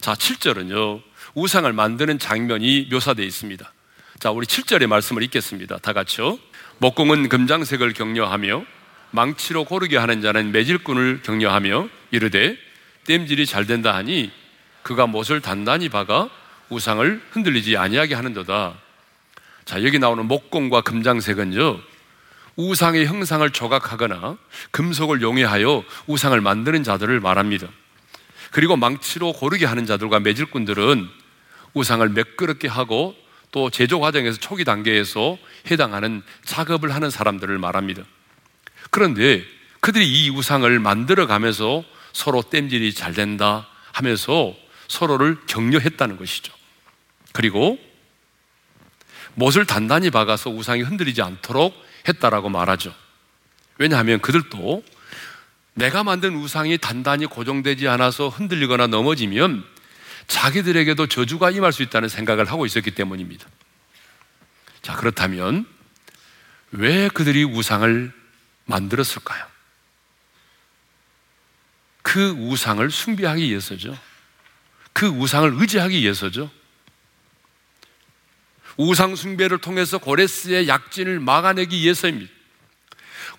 자, 0.00 0.14
7절은요, 0.14 1.02
우상을 1.34 1.72
만드는 1.72 2.18
장면이 2.18 2.88
묘사되어 2.90 3.24
있습니다. 3.24 3.72
자, 4.20 4.30
우리 4.30 4.46
7절의 4.46 4.86
말씀을 4.86 5.22
읽겠습니다. 5.24 5.78
다 5.78 5.92
같이요. 5.92 6.38
목공은 6.78 7.28
금장색을 7.28 7.92
격려하며 7.94 8.64
망치로 9.10 9.64
고르게 9.64 9.96
하는 9.96 10.20
자는 10.22 10.52
매질꾼을 10.52 11.22
격려하며 11.22 11.88
이르되 12.10 12.56
땜질이 13.06 13.46
잘 13.46 13.66
된다 13.66 13.94
하니 13.94 14.30
그가 14.82 15.06
못을 15.06 15.40
단단히 15.40 15.88
박아 15.88 16.28
우상을 16.68 17.22
흔들리지 17.30 17.76
아니하게 17.76 18.14
하는도다. 18.14 18.74
자, 19.64 19.82
여기 19.82 19.98
나오는 19.98 20.26
목공과 20.26 20.82
금장색은요, 20.82 21.80
우상의 22.56 23.06
형상을 23.06 23.48
조각하거나 23.50 24.36
금속을 24.70 25.22
용해하여 25.22 25.84
우상을 26.06 26.38
만드는 26.40 26.84
자들을 26.84 27.20
말합니다. 27.20 27.68
그리고 28.50 28.76
망치로 28.76 29.32
고르게 29.32 29.66
하는 29.66 29.86
자들과 29.86 30.20
매질꾼들은 30.20 31.08
우상을 31.74 32.08
매끄럽게 32.10 32.68
하고 32.68 33.16
또 33.50 33.70
제조 33.70 34.00
과정에서 34.00 34.38
초기 34.38 34.64
단계에서 34.64 35.38
해당하는 35.70 36.22
작업을 36.44 36.94
하는 36.94 37.10
사람들을 37.10 37.58
말합니다. 37.58 38.02
그런데 38.90 39.42
그들이 39.80 40.06
이 40.06 40.30
우상을 40.30 40.78
만들어 40.78 41.26
가면서 41.26 41.84
서로 42.14 42.40
땜질이 42.40 42.94
잘 42.94 43.12
된다 43.12 43.68
하면서 43.92 44.54
서로를 44.88 45.36
격려했다는 45.46 46.16
것이죠. 46.16 46.54
그리고 47.32 47.78
못을 49.34 49.66
단단히 49.66 50.10
박아서 50.10 50.48
우상이 50.48 50.82
흔들리지 50.82 51.20
않도록 51.20 51.74
했다라고 52.08 52.48
말하죠. 52.48 52.94
왜냐하면 53.78 54.20
그들도 54.20 54.82
내가 55.74 56.04
만든 56.04 56.36
우상이 56.36 56.78
단단히 56.78 57.26
고정되지 57.26 57.88
않아서 57.88 58.28
흔들리거나 58.28 58.86
넘어지면 58.86 59.64
자기들에게도 60.28 61.08
저주가 61.08 61.50
임할 61.50 61.72
수 61.72 61.82
있다는 61.82 62.08
생각을 62.08 62.44
하고 62.44 62.64
있었기 62.64 62.92
때문입니다. 62.92 63.46
자, 64.82 64.94
그렇다면 64.94 65.66
왜 66.70 67.08
그들이 67.08 67.42
우상을 67.42 68.12
만들었을까요? 68.66 69.53
그 72.04 72.30
우상을 72.30 72.88
숭배하기 72.90 73.42
위해서죠. 73.48 73.98
그 74.92 75.06
우상을 75.06 75.54
의지하기 75.54 76.00
위해서죠. 76.00 76.50
우상 78.76 79.16
숭배를 79.16 79.58
통해서 79.58 79.98
고레스의 79.98 80.68
약진을 80.68 81.18
막아내기 81.18 81.80
위해서입니다. 81.80 82.30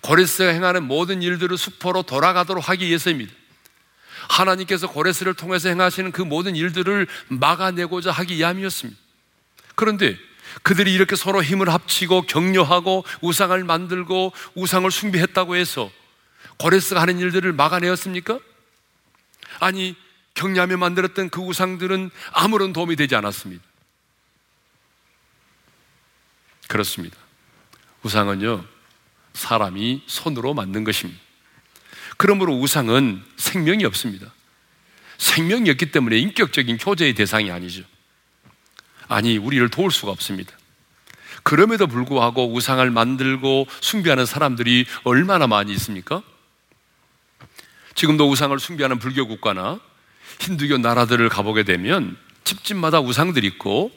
고레스가 0.02 0.50
행하는 0.50 0.82
모든 0.82 1.22
일들을 1.22 1.56
수포로 1.56 2.02
돌아가도록 2.02 2.68
하기 2.68 2.86
위해서입니다. 2.86 3.32
하나님께서 4.28 4.88
고레스를 4.88 5.34
통해서 5.34 5.68
행하시는 5.68 6.10
그 6.10 6.22
모든 6.22 6.56
일들을 6.56 7.06
막아내고자 7.28 8.10
하기 8.10 8.36
위함이었습니다. 8.36 9.00
그런데 9.76 10.18
그들이 10.64 10.92
이렇게 10.92 11.14
서로 11.14 11.42
힘을 11.42 11.72
합치고 11.72 12.22
격려하고 12.22 13.04
우상을 13.20 13.62
만들고 13.62 14.32
우상을 14.54 14.90
숭배했다고 14.90 15.54
해서 15.54 15.90
고레스가 16.58 17.00
하는 17.00 17.20
일들을 17.20 17.52
막아내었습니까? 17.52 18.40
아니, 19.60 19.96
격려하며 20.34 20.76
만들었던 20.76 21.30
그 21.30 21.40
우상들은 21.40 22.10
아무런 22.32 22.72
도움이 22.72 22.96
되지 22.96 23.14
않았습니다. 23.16 23.64
그렇습니다. 26.68 27.16
우상은요, 28.02 28.64
사람이 29.32 30.02
손으로 30.06 30.54
만든 30.54 30.84
것입니다. 30.84 31.20
그러므로 32.16 32.54
우상은 32.54 33.22
생명이 33.36 33.84
없습니다. 33.84 34.32
생명이 35.18 35.70
없기 35.70 35.90
때문에 35.90 36.18
인격적인 36.18 36.78
교제의 36.78 37.14
대상이 37.14 37.50
아니죠. 37.50 37.84
아니, 39.08 39.38
우리를 39.38 39.68
도울 39.70 39.90
수가 39.90 40.12
없습니다. 40.12 40.52
그럼에도 41.42 41.86
불구하고 41.86 42.52
우상을 42.52 42.90
만들고 42.90 43.68
숭배하는 43.80 44.26
사람들이 44.26 44.84
얼마나 45.04 45.46
많이 45.46 45.72
있습니까? 45.72 46.22
지금도 47.96 48.30
우상을 48.30 48.56
숭배하는 48.58 48.98
불교 48.98 49.26
국가나 49.26 49.80
힌두교 50.38 50.78
나라들을 50.78 51.28
가보게 51.30 51.62
되면 51.64 52.16
집집마다 52.44 53.00
우상들이 53.00 53.46
있고 53.48 53.90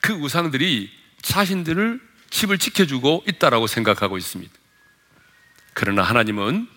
그 0.00 0.12
우상들이 0.12 0.90
자신들을 1.22 2.00
집을 2.30 2.58
지켜주고 2.58 3.24
있다라고 3.28 3.68
생각하고 3.68 4.18
있습니다. 4.18 4.52
그러나 5.72 6.02
하나님은 6.02 6.68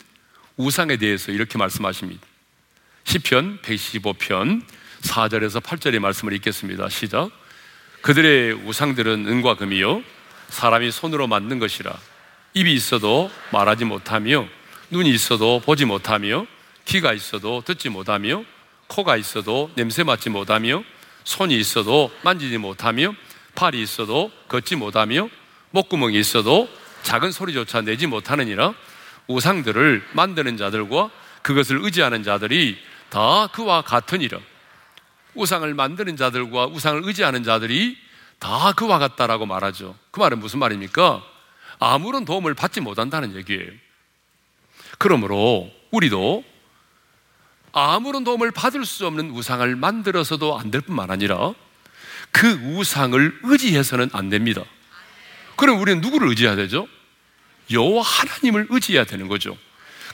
우상에 0.56 0.98
대해서 0.98 1.32
이렇게 1.32 1.58
말씀하십니다. 1.58 2.22
시편 3.04 3.60
115편 3.63 4.62
4절에서 5.02 5.62
8절의 5.62 6.00
말씀을 6.00 6.34
읽겠습니다. 6.34 6.90
시작. 6.90 7.32
그들의 8.02 8.54
우상들은 8.54 9.28
은과 9.28 9.56
금이요 9.56 10.04
사람이 10.50 10.92
손으로 10.92 11.28
만든 11.28 11.58
것이라 11.60 11.92
입이 12.54 12.72
있어도 12.74 13.32
말하지 13.52 13.86
못하며 13.86 14.48
눈이 14.92 15.10
있어도 15.10 15.60
보지 15.60 15.86
못하며 15.86 16.46
귀가 16.88 17.13
있어도 17.13 17.62
듣지 17.65 17.89
못하며 17.89 18.43
코가 18.88 19.17
있어도 19.17 19.69
냄새 19.76 20.04
맡지 20.04 20.30
못하며 20.30 20.84
손이 21.26 21.58
있어도 21.60 22.10
만지지 22.23 22.58
못하며 22.58 23.13
팔이 23.56 23.82
있어도 23.82 24.32
걷지 24.47 24.78
못하며 24.78 25.30
목구멍이 25.71 26.17
있어도 26.17 26.69
작은 27.04 27.32
소리조차 27.32 27.82
내지 27.82 28.08
못하느니라 28.08 28.73
우상들을 29.28 30.08
만드는 30.13 30.56
자들과 30.56 31.12
그것을 31.41 31.80
의지하는 31.82 32.23
자들이 32.23 32.78
다 33.10 33.47
그와 33.47 33.82
같으니라. 33.82 34.39
우상을 35.36 35.71
만드는 35.73 36.17
자들과 36.17 36.67
우상을 36.67 37.02
의지하는 37.06 37.43
자들이 37.43 37.97
다 38.39 38.73
그와 38.73 39.00
같다라고 39.00 39.45
말하죠. 39.45 39.95
그 40.12 40.19
말은 40.19 40.39
무슨 40.39 40.60
말입니까? 40.60 41.23
아무런 41.80 42.26
도움을 42.26 42.54
받지 42.54 42.82
못한다는 42.82 43.36
얘기예요. 43.36 43.71
그러므로 44.97 45.71
우리도 45.91 46.43
아무런 47.78 48.24
도움을 48.24 48.52
받을 48.52 48.86
수 48.86 49.06
없는 49.06 49.30
우상을 49.32 49.76
만들어서도 49.76 50.58
안 50.60 50.72
될 50.72 50.82
뿐만 50.82 51.12
아니라 51.12 51.54
그 52.32 52.52
우상을 52.52 53.40
의지해서는 53.44 54.10
안 54.13 54.30
됩니다. 54.30 54.62
그럼 55.56 55.80
우리는 55.80 56.02
누구를 56.02 56.28
의지해야 56.30 56.56
되죠? 56.56 56.88
여호와 57.72 58.04
하나님을 58.04 58.68
의지해야 58.70 59.04
되는 59.06 59.28
거죠. 59.28 59.58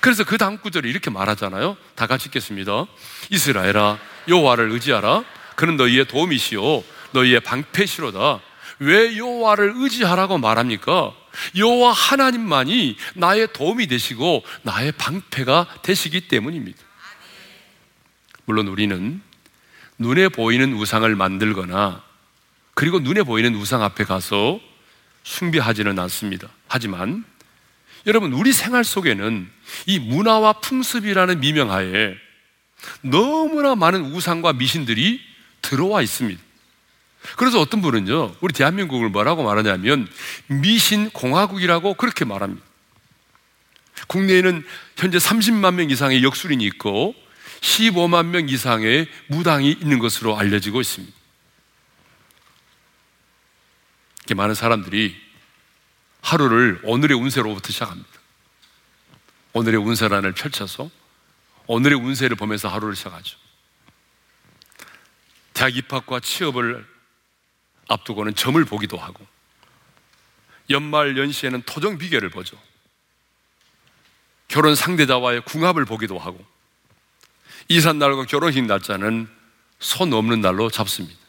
그래서 0.02 0.24
그 0.24 0.38
다음 0.38 0.58
구절에 0.58 0.90
이렇게 0.90 1.10
말하잖아요. 1.10 1.78
다 1.96 2.08
같이 2.08 2.28
읽겠습니다. 2.28 2.86
이스라엘아 3.30 3.98
여호와를 4.28 4.70
의지하라. 4.72 5.24
그는 5.56 5.78
너희의 5.78 6.06
도움이시오. 6.08 6.84
너희의 7.12 7.40
방패시로다. 7.42 8.42
왜 8.80 9.18
여호와를 9.18 9.74
의지하라고 9.78 10.38
말합니까? 10.38 11.14
여호와 11.56 11.92
하나님만이 11.94 12.98
나의 13.16 13.54
도움이 13.54 13.88
되시고 13.88 14.44
나의 14.64 14.92
방패가 14.94 15.68
되시기 15.84 16.28
때문입니다. 16.28 16.80
물론 18.46 18.68
우리는 18.68 19.22
눈에 19.98 20.30
보이는 20.30 20.74
우상을 20.74 21.16
만들거나 21.16 22.04
그리고 22.74 23.00
눈에 23.00 23.24
보이는 23.24 23.54
우상 23.56 23.84
앞에 23.84 24.04
가서 24.04 24.60
숭배하지는 25.24 25.98
않습니다. 26.00 26.50
하지만 26.68 27.24
여러분, 28.06 28.34
우리 28.34 28.52
생활 28.52 28.84
속에는 28.84 29.50
이 29.86 30.00
문화와 30.00 30.54
풍습이라는 30.54 31.40
미명하에 31.40 32.16
너무나 33.02 33.76
많은 33.76 34.14
우상과 34.14 34.54
미신들이 34.54 35.22
들어와 35.62 36.02
있습니다. 36.02 36.42
그래서 37.38 37.62
어떤 37.62 37.82
분은요, 37.82 38.36
우리 38.42 38.54
대한민국을 38.54 39.08
뭐라고 39.08 39.44
말하냐면 39.44 40.10
미신 40.48 41.10
공화국이라고 41.12 41.94
그렇게 41.94 42.26
말합니다. 42.26 42.66
국내에는 44.08 44.66
현재 44.98 45.18
30만 45.18 45.76
명 45.76 45.90
이상의 45.90 46.24
역술인이 46.24 46.66
있고 46.66 47.16
15만 47.64 48.26
명 48.28 48.50
이상의 48.50 49.08
무당이 49.28 49.72
있는 49.72 49.98
것으로 49.98 50.38
알려지고 50.38 50.82
있습니다. 50.82 51.18
이렇게 54.20 54.36
많은 54.36 54.54
사람들이 54.54 55.16
하루를 56.22 56.82
오늘의 56.84 57.18
운세로부터 57.18 57.72
시작합니다. 57.72 58.10
오늘의 59.54 59.80
운세란을 59.80 60.34
펼쳐서 60.34 60.90
오늘의 61.68 62.00
운세를 62.00 62.36
보면서 62.36 62.68
하루를 62.68 62.96
시작하죠. 62.96 63.38
대학 65.54 65.76
입학과 65.76 66.20
취업을 66.20 66.86
앞두고는 67.88 68.36
점을 68.36 68.64
보기도 68.66 68.98
하고 68.98 69.26
연말 70.70 71.18
연시에는 71.18 71.62
토정 71.64 71.98
비결을 71.98 72.30
보죠. 72.30 72.58
결혼 74.48 74.76
상대자와의 74.76 75.46
궁합을 75.46 75.86
보기도 75.86 76.20
하고 76.20 76.53
이삿날과 77.68 78.26
결혼식 78.26 78.66
날짜는 78.66 79.28
손 79.80 80.14
없는 80.14 80.42
날로 80.42 80.70
잡습니다. 80.70 81.20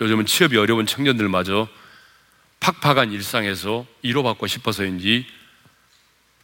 요즘은 0.00 0.26
취업이 0.26 0.56
어려운 0.56 0.86
청년들마저 0.86 1.68
팍팍한 2.60 3.12
일상에서 3.12 3.86
이로받고 4.02 4.46
싶어서인지 4.46 5.26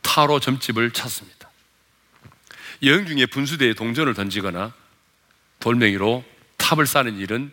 타로 0.03 0.41
점집을 0.41 0.93
찾습니다. 0.93 1.51
여행 2.83 3.07
중에 3.07 3.27
분수대에 3.27 3.75
동전을 3.75 4.15
던지거나 4.15 4.73
돌멩이로 5.61 6.25
탑을 6.57 6.87
쌓는 6.87 7.19
일은 7.19 7.53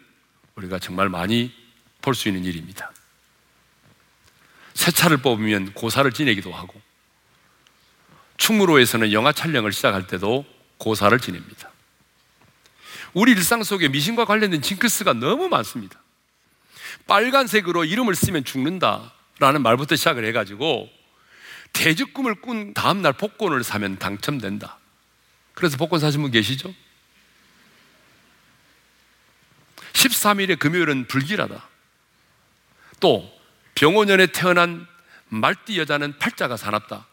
우리가 0.55 0.79
정말 0.79 1.09
많이 1.09 1.53
볼 2.01 2.15
수 2.15 2.27
있는 2.27 2.43
일입니다. 2.43 2.91
새 4.73 4.91
차를 4.91 5.17
뽑으면 5.17 5.73
고사를 5.73 6.11
지내기도 6.11 6.51
하고 6.51 6.81
충무로에서는 8.37 9.11
영화 9.11 9.31
촬영을 9.31 9.71
시작할 9.71 10.07
때도 10.07 10.45
고사를 10.81 11.17
지냅니다. 11.19 11.69
우리 13.13 13.33
일상 13.33 13.61
속에 13.63 13.87
미신과 13.87 14.25
관련된 14.25 14.61
징크스가 14.63 15.13
너무 15.13 15.47
많습니다. 15.47 16.01
빨간색으로 17.07 17.85
이름을 17.85 18.15
쓰면 18.15 18.43
죽는다 18.45 19.13
라는 19.37 19.61
말부터 19.61 19.95
시작을 19.95 20.25
해가지고 20.25 20.89
대적금을 21.73 22.41
꾼 22.41 22.73
다음날 22.73 23.13
복권을 23.13 23.63
사면 23.63 23.99
당첨된다. 23.99 24.79
그래서 25.53 25.77
복권 25.77 25.99
사신 25.99 26.21
분 26.21 26.31
계시죠? 26.31 26.73
13일의 29.93 30.57
금요일은 30.57 31.05
불길하다. 31.07 31.67
또 32.99 33.31
병원년에 33.75 34.27
태어난 34.27 34.87
말띠 35.29 35.77
여자는 35.77 36.17
팔자가 36.17 36.57
사납다. 36.57 37.05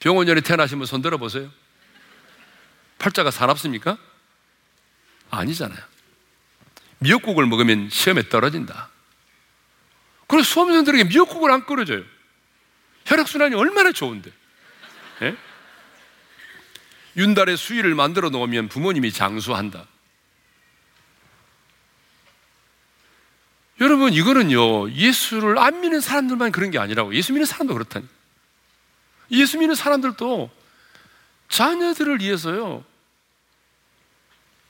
병원년에 0.00 0.42
태어나신 0.42 0.78
분 0.78 0.86
손 0.86 1.00
들어 1.02 1.16
보세요. 1.16 1.50
팔자가 2.98 3.30
사납습니까? 3.30 3.98
아니잖아요. 5.30 5.78
미역국을 6.98 7.46
먹으면 7.46 7.90
시험에 7.90 8.28
떨어진다. 8.28 8.90
그래서 10.26 10.48
수험생들에게 10.48 11.04
미역국을 11.04 11.50
안 11.50 11.66
끓여줘요. 11.66 12.02
혈액순환이 13.04 13.54
얼마나 13.54 13.92
좋은데. 13.92 14.32
예? 15.22 15.36
윤달에 17.16 17.56
수위를 17.56 17.94
만들어 17.94 18.28
놓으면 18.30 18.68
부모님이 18.68 19.12
장수한다. 19.12 19.86
여러분, 23.80 24.12
이거는요, 24.12 24.90
예수를 24.90 25.58
안 25.58 25.80
믿는 25.80 26.00
사람들만 26.00 26.50
그런 26.50 26.70
게 26.70 26.78
아니라고. 26.78 27.14
예수 27.14 27.32
믿는 27.32 27.46
사람도 27.46 27.74
그렇다니. 27.74 28.06
예수 29.30 29.58
믿는 29.58 29.74
사람들도 29.74 30.50
자녀들을 31.48 32.20
위해서요, 32.20 32.84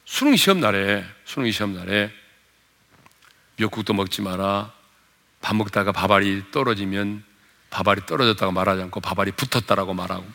수능 0.04 0.36
시험 0.36 0.60
날에, 0.60 1.04
수능 1.24 1.50
시험 1.50 1.74
날에 1.74 2.12
미역국도 3.56 3.94
먹지 3.94 4.22
마라. 4.22 4.72
밥 5.40 5.54
먹다가 5.56 5.92
밥알이 5.92 6.50
떨어지면 6.50 7.24
밥알이 7.70 8.06
떨어졌다고 8.06 8.52
말하지 8.52 8.82
않고 8.82 9.00
밥알이 9.00 9.32
붙었다라고 9.32 9.94
말하고. 9.94 10.26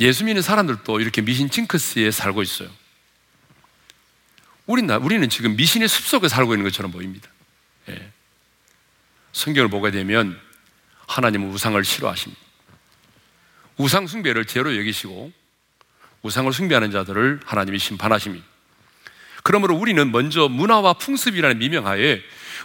예수 0.00 0.24
믿는 0.24 0.42
사람들도 0.42 1.00
이렇게 1.00 1.22
미신 1.22 1.50
징크스에 1.50 2.10
살고 2.10 2.42
있어요. 2.42 2.70
우리 4.66 4.82
우리는 4.82 5.28
지금 5.28 5.56
미신의 5.56 5.88
숲속에 5.88 6.28
살고 6.28 6.54
있는 6.54 6.64
것처럼 6.64 6.92
보입니다. 6.92 7.28
예. 7.88 8.12
성경을 9.32 9.70
보게 9.70 9.90
되면 9.90 10.38
하나님은 11.06 11.50
우상을 11.50 11.82
싫어하십니다. 11.84 12.40
우상 13.76 14.06
숭배를 14.06 14.44
죄로 14.44 14.76
여기시고 14.76 15.32
우상을 16.22 16.52
숭배하는 16.52 16.90
자들을 16.90 17.40
하나님이 17.44 17.78
심판하십니다. 17.78 18.44
그러므로 19.42 19.76
우리는 19.76 20.10
먼저 20.10 20.48
문화와 20.48 20.94
풍습이라는 20.94 21.58
미명하에 21.58 22.20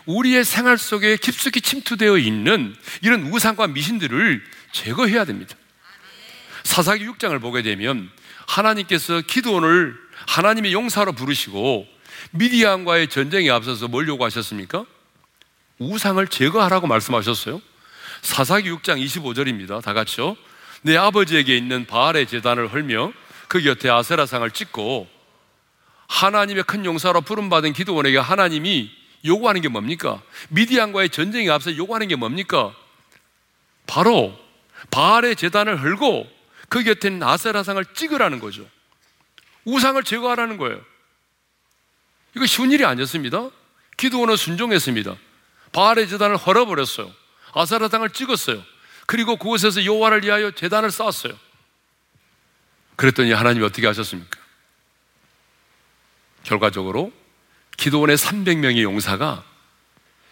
우리의 0.06 0.44
생활 0.44 0.78
속에 0.78 1.18
깊숙이 1.18 1.62
침투되어 1.62 2.18
있는 2.18 2.76
이런 3.02 3.32
우상과 3.32 3.68
미신들을 3.68 4.44
제거해야 4.72 5.26
됩니다. 5.26 5.56
사사기 6.64 7.06
6장을 7.08 7.40
보게 7.40 7.62
되면 7.62 8.10
하나님께서 8.48 9.22
기도원을 9.22 9.96
하나님의 10.28 10.74
용사로 10.74 11.14
부르시고 11.14 11.88
미디안과의 12.32 13.10
전쟁에 13.10 13.50
앞서서 13.50 13.88
뭘 13.88 14.08
요구하셨습니까? 14.08 14.86
우상을 15.80 16.26
제거하라고 16.28 16.88
말씀하셨어요. 16.88 17.62
사사기 18.22 18.72
6장 18.72 19.04
25절입니다. 19.04 19.82
다 19.82 19.94
같이요. 19.94 20.38
내 20.84 20.98
아버지에게 20.98 21.56
있는 21.56 21.86
바알의 21.86 22.28
재단을 22.28 22.72
헐며 22.72 23.14
그 23.48 23.62
곁에 23.62 23.90
아세라상을 23.90 24.50
찍고 24.52 25.08
하나님의 26.08 26.64
큰 26.64 26.86
용사로 26.86 27.22
부름받은 27.22 27.74
기도원에게 27.74 28.18
하나님이 28.18 28.92
요구하는 29.26 29.62
게 29.62 29.68
뭡니까? 29.68 30.22
미디안과의 30.50 31.10
전쟁에 31.10 31.50
앞서 31.50 31.76
요구하는 31.76 32.08
게 32.08 32.16
뭡니까? 32.16 32.74
바로 33.88 34.38
바알의 34.90 35.36
재단을 35.36 35.82
헐고 35.82 36.28
그 36.70 36.84
있는 36.84 37.22
아세라상을 37.22 37.84
찍으라는 37.94 38.40
거죠. 38.40 38.68
우상을 39.66 40.02
제거하라는 40.04 40.58
거예요. 40.58 40.82
이거 42.36 42.46
쉬운 42.46 42.72
일이 42.72 42.86
아니었습니다. 42.86 43.50
기도원은 43.98 44.36
순종했습니다. 44.36 45.16
바알의 45.74 46.08
재단을 46.08 46.38
헐어버렸어요. 46.38 47.21
아사라당을 47.54 48.12
찍었어요. 48.12 48.64
그리고 49.06 49.36
그곳에서 49.36 49.84
여호와를 49.86 50.24
위하여 50.24 50.52
재단을 50.52 50.92
쌓았어요. 50.92 51.34
그랬더니 52.96 53.32
하나님이 53.32 53.66
어떻게 53.66 53.88
하셨습니까? 53.88 54.40
결과적으로 56.44 57.12
기도원의 57.78 58.18
300명의 58.18 58.84
용사가 58.84 59.44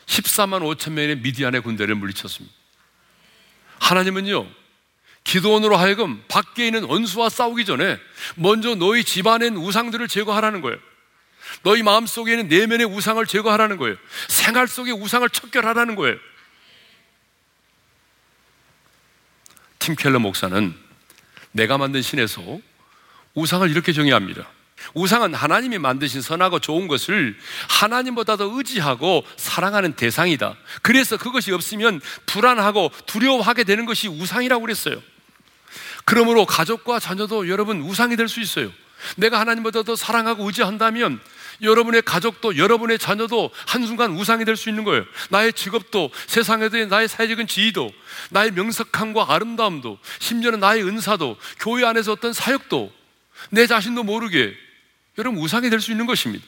14만 0.06 0.62
5천 0.62 0.92
명의 0.92 1.18
미디안의 1.18 1.62
군대를 1.62 1.96
물리쳤습니다. 1.96 2.56
하나님은요, 3.80 4.48
기도원으로 5.24 5.78
하여금 5.78 6.24
밖에 6.28 6.66
있는 6.66 6.84
원수와 6.84 7.30
싸우기 7.30 7.66
전에 7.66 8.00
먼저 8.36 8.76
너희 8.76 9.04
집안의 9.04 9.52
우상들을 9.52 10.08
제거하라는 10.08 10.62
거예요. 10.62 10.78
너희 11.64 11.84
마음 11.84 12.06
속에 12.06 12.34
있는 12.34 12.48
내면의 12.48 12.86
우상을 12.88 13.24
제거하라는 13.26 13.78
거예요. 13.78 13.96
생활 14.28 14.68
속의 14.68 14.94
우상을 14.94 15.28
척결하라는 15.30 15.96
거예요. 15.96 16.18
팀 19.80 19.96
켈러 19.96 20.20
목사는 20.20 20.76
내가 21.52 21.78
만든 21.78 22.02
신에서 22.02 22.60
우상을 23.34 23.70
이렇게 23.70 23.94
정의합니다. 23.94 24.48
우상은 24.94 25.34
하나님이 25.34 25.78
만드신 25.78 26.22
선하고 26.22 26.60
좋은 26.60 26.88
것을 26.88 27.38
하나님보다 27.70 28.38
도 28.38 28.58
의지하고 28.58 29.26
사랑하는 29.36 29.94
대상이다. 29.94 30.56
그래서 30.82 31.18
그것이 31.18 31.52
없으면 31.52 32.02
불안하고 32.26 32.92
두려워하게 33.06 33.66
되는 33.66 33.86
것이 33.86 34.08
우상이라고 34.08 34.62
그랬어요. 34.62 35.02
그러므로 36.06 36.46
가족과 36.46 37.00
자녀도 37.00 37.50
여러분 37.50 37.82
우상이 37.82 38.16
될 38.16 38.28
수 38.30 38.40
있어요. 38.40 38.72
내가 39.18 39.40
하나님보다 39.40 39.84
더 39.84 39.96
사랑하고 39.96 40.46
의지한다면 40.46 41.20
여러분의 41.62 42.02
가족도 42.04 42.58
여러분의 42.58 42.98
자녀도 43.00 43.52
한순간 43.68 44.12
우상이 44.12 44.46
될 44.46 44.56
수 44.56 44.70
있는 44.70 44.84
거예요. 44.86 45.04
나의 45.30 45.52
직업도 45.54 46.12
세상에도 46.28 46.86
나의 46.86 47.08
사회적인 47.08 47.48
지위도 47.48 47.92
나의 48.30 48.52
명석함과 48.52 49.26
아름다움도 49.34 50.00
심지어는 50.20 50.60
나의 50.62 50.84
은사도 50.84 51.38
교회 51.60 51.84
안에서 51.86 52.14
어떤 52.14 52.32
사역도 52.34 52.92
내 53.52 53.68
자신도 53.68 54.04
모르게 54.04 54.54
여러분 55.18 55.40
우상이 55.42 55.70
될 55.70 55.82
수 55.82 55.92
있는 55.92 56.06
것입니다. 56.06 56.46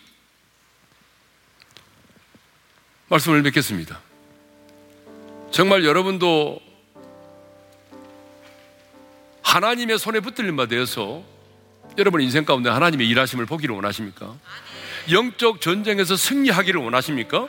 말씀을 3.09 3.41
맺겠습니다. 3.41 3.99
정말 5.51 5.83
여러분도 5.83 6.61
하나님의 9.41 9.99
손에 9.99 10.21
붙들림 10.21 10.55
받아서 10.55 11.23
여러분 11.97 12.21
인생 12.21 12.45
가운데 12.45 12.69
하나님의 12.69 13.07
일하심을 13.09 13.45
보기를 13.45 13.75
원하십니까? 13.75 14.33
영적 15.11 15.61
전쟁에서 15.61 16.15
승리하기를 16.15 16.81
원하십니까? 16.81 17.47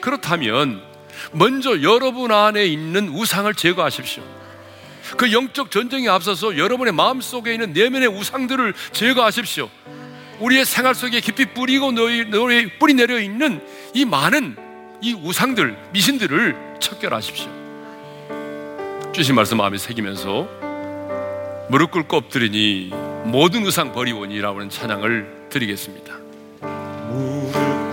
그렇다면 0.00 0.82
먼저 1.32 1.82
여러분 1.82 2.32
안에 2.32 2.66
있는 2.66 3.08
우상을 3.08 3.52
제거하십시오. 3.54 4.22
그 5.16 5.32
영적 5.32 5.70
전쟁에 5.70 6.08
앞서서 6.08 6.56
여러분의 6.56 6.92
마음 6.92 7.20
속에 7.20 7.52
있는 7.52 7.72
내면의 7.72 8.08
우상들을 8.08 8.74
제거하십시오. 8.92 9.68
우리의 10.40 10.64
생활 10.64 10.94
속에 10.94 11.20
깊이 11.20 11.46
뿌리고 11.46 11.92
뿌리 12.78 12.94
내려 12.94 13.18
있는 13.18 13.60
이 13.94 14.04
많은 14.04 14.56
이 15.02 15.14
우상들, 15.14 15.76
미신들을 15.92 16.76
척결하십시오. 16.80 17.48
주신 19.12 19.34
말씀 19.34 19.56
마음에 19.56 19.78
새기면서 19.78 20.48
무릎 21.68 21.90
꿇고 21.90 22.16
엎드리니 22.16 23.09
모든 23.24 23.64
우상 23.64 23.92
버리오니라고 23.92 24.58
하는 24.58 24.70
찬양을 24.70 25.48
드리겠습니다. 25.50 26.14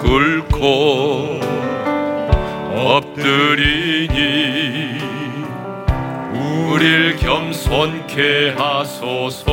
꿇고 0.01 1.39
엎드리니 2.75 4.17
우릴 6.71 7.15
겸손케 7.17 8.55
하소서 8.57 9.51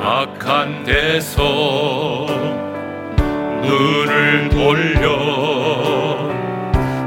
악한 0.00 0.84
데서 0.84 2.26
눈을 3.62 4.48
돌려 4.48 5.16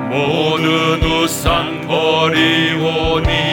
모든 0.09 1.01
우상 1.03 1.87
버리오니 1.87 3.48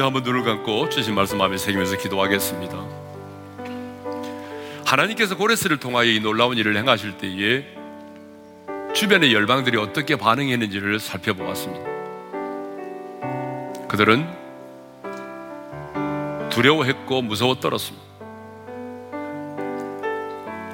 한번 0.00 0.22
눈을 0.22 0.42
감고 0.42 0.88
주신 0.88 1.14
말씀 1.14 1.38
마음에 1.38 1.58
새기면서 1.58 1.98
기도하겠습니다. 1.98 3.02
하나님께서 4.86 5.36
고레스를 5.36 5.78
통하여 5.78 6.08
이 6.08 6.20
놀라운 6.20 6.56
일을 6.56 6.76
행하실 6.76 7.18
때에 7.18 7.64
주변의 8.94 9.34
열방들이 9.34 9.76
어떻게 9.78 10.16
반응했는지를 10.16 11.00
살펴보았습니다. 11.00 11.84
그들은 13.88 14.26
두려워했고 16.50 17.22
무서워 17.22 17.56
떨었습니다. 17.56 18.04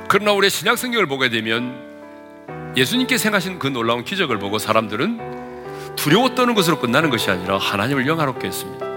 그러나 0.08 0.32
우리 0.32 0.50
신약 0.50 0.78
성경을 0.78 1.06
보게 1.06 1.28
되면 1.28 2.74
예수님께 2.76 3.18
생하신 3.18 3.58
그 3.58 3.66
놀라운 3.68 4.04
기적을 4.04 4.38
보고 4.38 4.58
사람들은 4.58 5.94
두려워 5.96 6.34
떠는 6.34 6.54
것으로 6.54 6.78
끝나는 6.78 7.10
것이 7.10 7.30
아니라 7.30 7.58
하나님을 7.58 8.06
영화롭게 8.06 8.46
했습니다. 8.46 8.87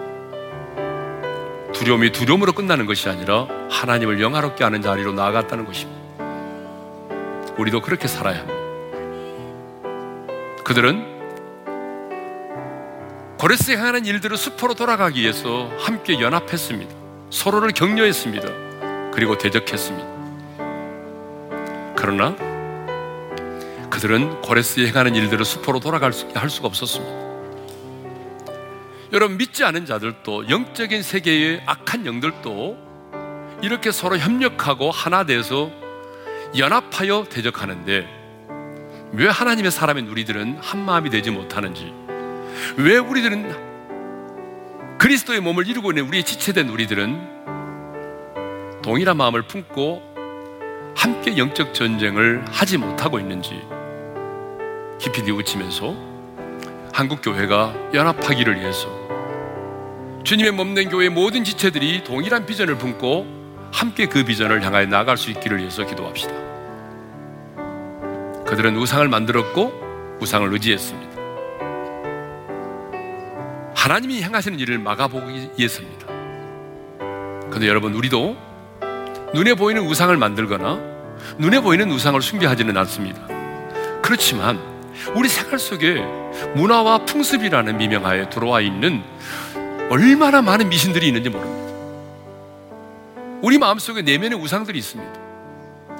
두려움이 1.81 2.11
두려움으로 2.11 2.53
끝나는 2.53 2.85
것이 2.85 3.09
아니라 3.09 3.47
하나님을 3.71 4.21
영화롭게 4.21 4.63
하는 4.63 4.83
자리로 4.83 5.13
나아갔다는 5.13 5.65
것입니다. 5.65 5.99
우리도 7.57 7.81
그렇게 7.81 8.07
살아야 8.07 8.37
합니다. 8.41 8.53
그들은 10.63 11.09
고레스에 13.39 13.77
향하는 13.77 14.05
일들을 14.05 14.37
수포로 14.37 14.75
돌아가기 14.75 15.21
위해서 15.21 15.71
함께 15.79 16.21
연합했습니다. 16.21 16.93
서로를 17.31 17.71
격려했습니다. 17.71 19.11
그리고 19.11 19.39
대적했습니다. 19.39 20.07
그러나 21.95 22.35
그들은 23.89 24.41
고레스에 24.41 24.85
행하는 24.85 25.15
일들을 25.15 25.43
수포로 25.43 25.79
돌아갈 25.79 26.13
수, 26.13 26.27
할 26.35 26.47
수가 26.51 26.67
없었습니다. 26.67 27.20
여러분 29.13 29.37
믿지 29.37 29.65
않은 29.65 29.85
자들도 29.85 30.49
영적인 30.49 31.03
세계의 31.03 31.63
악한 31.65 32.05
영들도 32.05 32.77
이렇게 33.61 33.91
서로 33.91 34.17
협력하고 34.17 34.89
하나 34.89 35.25
돼서 35.25 35.69
연합하여 36.57 37.25
대적하는데 37.29 38.07
왜 39.13 39.27
하나님의 39.27 39.69
사람인 39.69 40.07
우리들은 40.07 40.59
한 40.61 40.85
마음이 40.85 41.09
되지 41.09 41.29
못하는지 41.29 41.93
왜 42.77 42.97
우리들은 42.97 43.71
그리스도의 44.97 45.41
몸을 45.41 45.67
이루고 45.67 45.91
있는 45.91 46.07
우리의 46.07 46.23
지체된 46.23 46.69
우리들은 46.69 47.41
동일한 48.81 49.17
마음을 49.17 49.41
품고 49.41 50.09
함께 50.95 51.37
영적 51.37 51.73
전쟁을 51.73 52.45
하지 52.49 52.77
못하고 52.77 53.19
있는지 53.19 53.61
깊이 54.99 55.23
뉘우치면서 55.23 56.11
한국 56.93 57.21
교회가 57.21 57.73
연합하기를 57.93 58.59
위해서 58.59 59.00
주님의 60.23 60.51
몸된 60.51 60.89
교회 60.89 61.09
모든 61.09 61.43
지체들이 61.43 62.03
동일한 62.03 62.45
비전을 62.45 62.77
품고 62.77 63.69
함께 63.71 64.05
그 64.05 64.23
비전을 64.23 64.63
향하여 64.63 64.85
나아갈 64.85 65.17
수 65.17 65.31
있기를 65.31 65.57
위해서 65.59 65.85
기도합시다. 65.85 66.33
그들은 68.45 68.75
우상을 68.75 69.07
만들었고 69.07 70.17
우상을 70.21 70.51
의지했습니다. 70.53 71.11
하나님이 73.75 74.21
행하시는 74.21 74.59
일을 74.59 74.77
막아보기 74.77 75.51
위해서입니다. 75.57 76.07
그런데 77.47 77.67
여러분 77.67 77.93
우리도 77.95 78.37
눈에 79.33 79.55
보이는 79.55 79.81
우상을 79.81 80.15
만들거나 80.15 80.79
눈에 81.39 81.61
보이는 81.61 81.89
우상을 81.89 82.21
숭배하지는 82.21 82.77
않습니다. 82.77 83.27
그렇지만 84.01 84.59
우리 85.15 85.29
생활 85.29 85.57
속에 85.57 86.03
문화와 86.55 87.05
풍습이라는 87.05 87.77
미명하에 87.77 88.29
들어와 88.29 88.61
있는 88.61 89.01
얼마나 89.91 90.41
많은 90.41 90.69
미신들이 90.69 91.05
있는지 91.07 91.29
모릅니다. 91.29 91.61
우리 93.41 93.57
마음속에 93.57 94.01
내면의 94.01 94.39
우상들이 94.39 94.79
있습니다. 94.79 95.19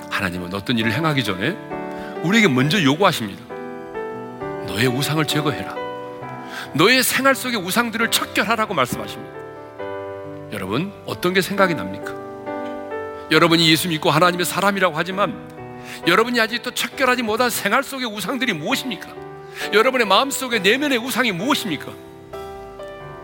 하나님은 0.10 0.54
어떤 0.54 0.78
일을 0.78 0.94
행하기 0.94 1.26
전에 1.26 1.58
우리에게 2.24 2.48
먼저 2.48 2.82
요구하십니다. 2.82 3.44
너의 4.66 4.88
우상을 4.88 5.26
제거해라. 5.28 5.76
너의 6.74 7.04
생활 7.04 7.36
속의 7.36 7.60
우상들을 7.60 8.12
척결하라고 8.12 8.74
말씀하십니다. 8.74 9.34
여러분, 10.54 10.94
어떤 11.06 11.34
게 11.34 11.42
생각이 11.42 11.74
납니까? 11.74 12.16
여러분이 13.30 13.70
예수 13.70 13.89
믿고 13.89 14.10
하나님의 14.10 14.46
사람이라고 14.46 14.98
하지만 14.98 15.36
여러분이 16.08 16.39
아직도 16.39 16.72
척결하지 16.72 17.24
못한 17.24 17.50
생활 17.50 17.84
속의 17.84 18.08
우상들이 18.08 18.54
무엇입니까? 18.54 19.10
여러분의 19.74 20.08
마음 20.08 20.32
속에 20.32 20.60
내면의 20.60 20.98
우상이 20.98 21.34
무엇입니까? 21.34 22.11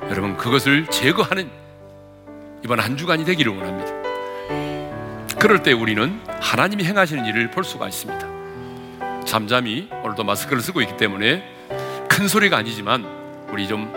여러분 0.09 0.37
그것을 0.37 0.87
제거하는 0.87 1.49
이번 2.63 2.79
한 2.79 2.97
주간이 2.97 3.25
되기를 3.25 3.55
원합니다. 3.55 3.91
그럴 5.39 5.61
때 5.61 5.73
우리는 5.73 6.19
하나님이 6.41 6.83
행하시는 6.85 7.25
일을 7.25 7.51
볼 7.51 7.63
수가 7.63 7.87
있습니다. 7.87 8.27
잠잠히 9.25 9.89
오늘도 10.03 10.23
마스크를 10.23 10.61
쓰고 10.61 10.81
있기 10.81 10.97
때문에 10.97 11.43
큰 12.09 12.27
소리가 12.27 12.57
아니지만 12.57 13.05
우리 13.51 13.67
좀 13.67 13.91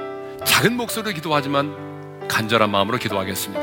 작은 0.44 0.76
목소리로 0.76 1.14
기도하지만 1.14 2.28
간절한 2.28 2.70
마음으로 2.70 2.98
기도하겠습니다. 2.98 3.62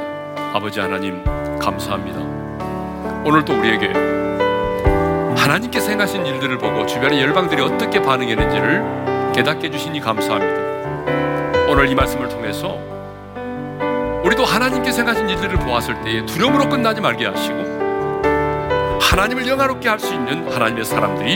아버지 0.53 0.79
하나님 0.79 1.23
감사합니다. 1.59 2.19
오늘 3.23 3.43
또 3.45 3.53
우리에게 3.57 3.87
하나님께서 5.35 5.91
행하신 5.91 6.25
일들을 6.25 6.57
보고 6.57 6.85
주변의 6.85 7.21
열방들이 7.21 7.61
어떻게 7.61 8.01
반응했는지를 8.01 9.33
깨닫게 9.33 9.67
해주시니 9.67 9.99
감사합니다. 9.99 10.66
오늘 11.77 11.91
이 11.91 11.93
말씀을 11.93 12.27
통해서 12.27 12.79
우리도 14.23 14.43
하나님께서 14.43 15.03
행하신 15.03 15.29
일들을 15.29 15.59
보았을 15.59 16.01
때에 16.01 16.25
두려움으로 16.25 16.67
끝나지 16.67 16.99
말게 16.99 17.27
하시고 17.27 18.97
하나님을 18.99 19.47
영화롭게 19.47 19.87
할 19.87 19.99
수 19.99 20.11
있는 20.11 20.51
하나님의 20.51 20.83
사람들이 20.83 21.35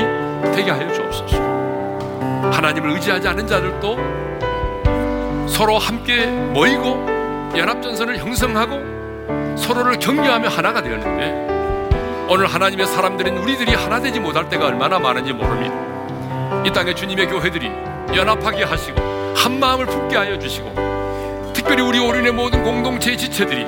되게 0.56 0.72
하여 0.72 0.92
주옵소서. 0.92 1.38
하나님을 2.52 2.90
의지하지 2.90 3.28
않은 3.28 3.46
자들도 3.46 3.98
서로 5.48 5.78
함께 5.78 6.26
모이고 6.26 7.52
연합전선을 7.56 8.18
형성하고 8.18 9.56
서로를 9.56 10.00
격려하며 10.00 10.50
하나가 10.50 10.82
되었는데 10.82 12.26
오늘 12.30 12.48
하나님의 12.48 12.88
사람들인 12.88 13.38
우리들이 13.38 13.76
하나 13.76 14.00
되지 14.00 14.20
못할 14.20 14.50
때가 14.50 14.66
얼마나 14.66 14.98
많은지 14.98 15.34
모릅니다. 15.34 15.76
이 16.66 16.74
땅에 16.74 16.96
주님의 16.96 17.28
교회들이 17.28 17.72
연합하게 18.16 18.64
하시고 18.64 19.21
한 19.36 19.60
마음을 19.60 19.86
품게 19.86 20.16
하여 20.16 20.38
주시고 20.38 21.52
특별히 21.54 21.82
우리 21.82 22.00
오륜의 22.00 22.32
모든 22.32 22.64
공동체 22.64 23.16
지체들이 23.16 23.66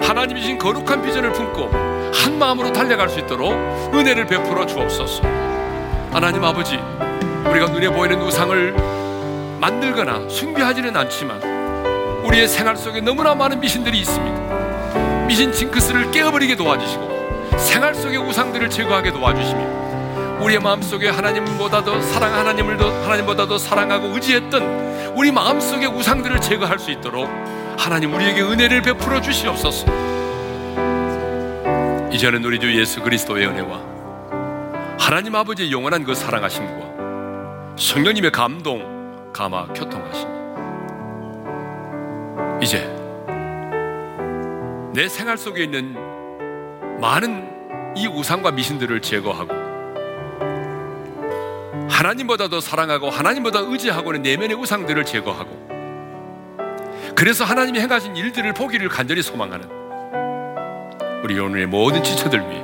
하나님이 0.00 0.40
주신 0.40 0.58
거룩한 0.58 1.02
비전을 1.02 1.32
품고 1.32 1.70
한 2.12 2.38
마음으로 2.38 2.72
달려갈 2.72 3.08
수 3.08 3.18
있도록 3.20 3.52
은혜를 3.94 4.26
베풀어 4.26 4.66
주옵소서. 4.66 5.22
하나님 6.12 6.42
아버지, 6.44 6.78
우리가 7.46 7.66
눈에 7.66 7.88
보이는 7.90 8.20
우상을 8.20 8.74
만들거나 9.60 10.28
숭배하지는 10.28 10.96
않지만 10.96 11.40
우리의 12.24 12.48
생활 12.48 12.76
속에 12.76 13.00
너무나 13.00 13.34
많은 13.34 13.60
미신들이 13.60 13.98
있습니다. 14.00 15.26
미신 15.26 15.52
징크스를 15.52 16.10
깨어버리게 16.10 16.56
도와주시고 16.56 17.56
생활 17.58 17.94
속의 17.94 18.18
우상들을 18.18 18.70
제거하게 18.70 19.12
도와주시며 19.12 19.87
우리의 20.40 20.60
마음속에 20.60 21.08
하나님보다도 21.08 22.00
사랑 22.00 22.34
하나님을 22.34 22.76
더 22.76 22.90
하나님보다도 23.02 23.58
사랑하고 23.58 24.14
의지했던 24.14 25.16
우리 25.16 25.32
마음속의 25.32 25.88
우상들을 25.88 26.40
제거할 26.40 26.78
수 26.78 26.90
있도록 26.90 27.28
하나님 27.76 28.14
우리에게 28.14 28.42
은혜를 28.42 28.82
베풀어 28.82 29.20
주시옵소서. 29.20 29.86
이제는 32.12 32.44
우리 32.44 32.58
주 32.58 32.74
예수 32.78 33.02
그리스도의 33.02 33.46
은혜와 33.46 33.80
하나님 34.98 35.34
아버지의 35.34 35.70
영원한 35.72 36.04
그 36.04 36.14
사랑하심과 36.14 37.76
성령님의 37.76 38.32
감동, 38.32 39.32
감화, 39.32 39.66
교통하심 39.66 40.28
이제 42.62 42.86
내 44.94 45.08
생활 45.08 45.36
속에 45.36 45.64
있는 45.64 45.96
많은 47.00 47.94
이 47.96 48.06
우상과 48.06 48.50
미신들을 48.52 49.00
제거하고 49.00 49.67
하나님보다 51.98 52.46
더 52.46 52.60
사랑하고 52.60 53.10
하나님보다 53.10 53.58
의지하고 53.58 54.12
는 54.12 54.22
내면의 54.22 54.56
우상들을 54.56 55.04
제거하고 55.04 55.68
그래서 57.16 57.44
하나님이 57.44 57.80
행하신 57.80 58.16
일들을 58.16 58.54
보기를 58.54 58.88
간절히 58.88 59.20
소망하는 59.20 59.68
우리 61.24 61.36
오늘의 61.40 61.66
모든 61.66 62.04
지체들 62.04 62.38
위해 62.38 62.62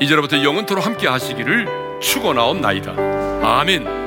이제로부터 0.00 0.40
영원토록 0.44 0.86
함께 0.86 1.08
하시기를 1.08 1.98
축원하옵나이다. 2.00 2.94
아멘. 3.42 4.01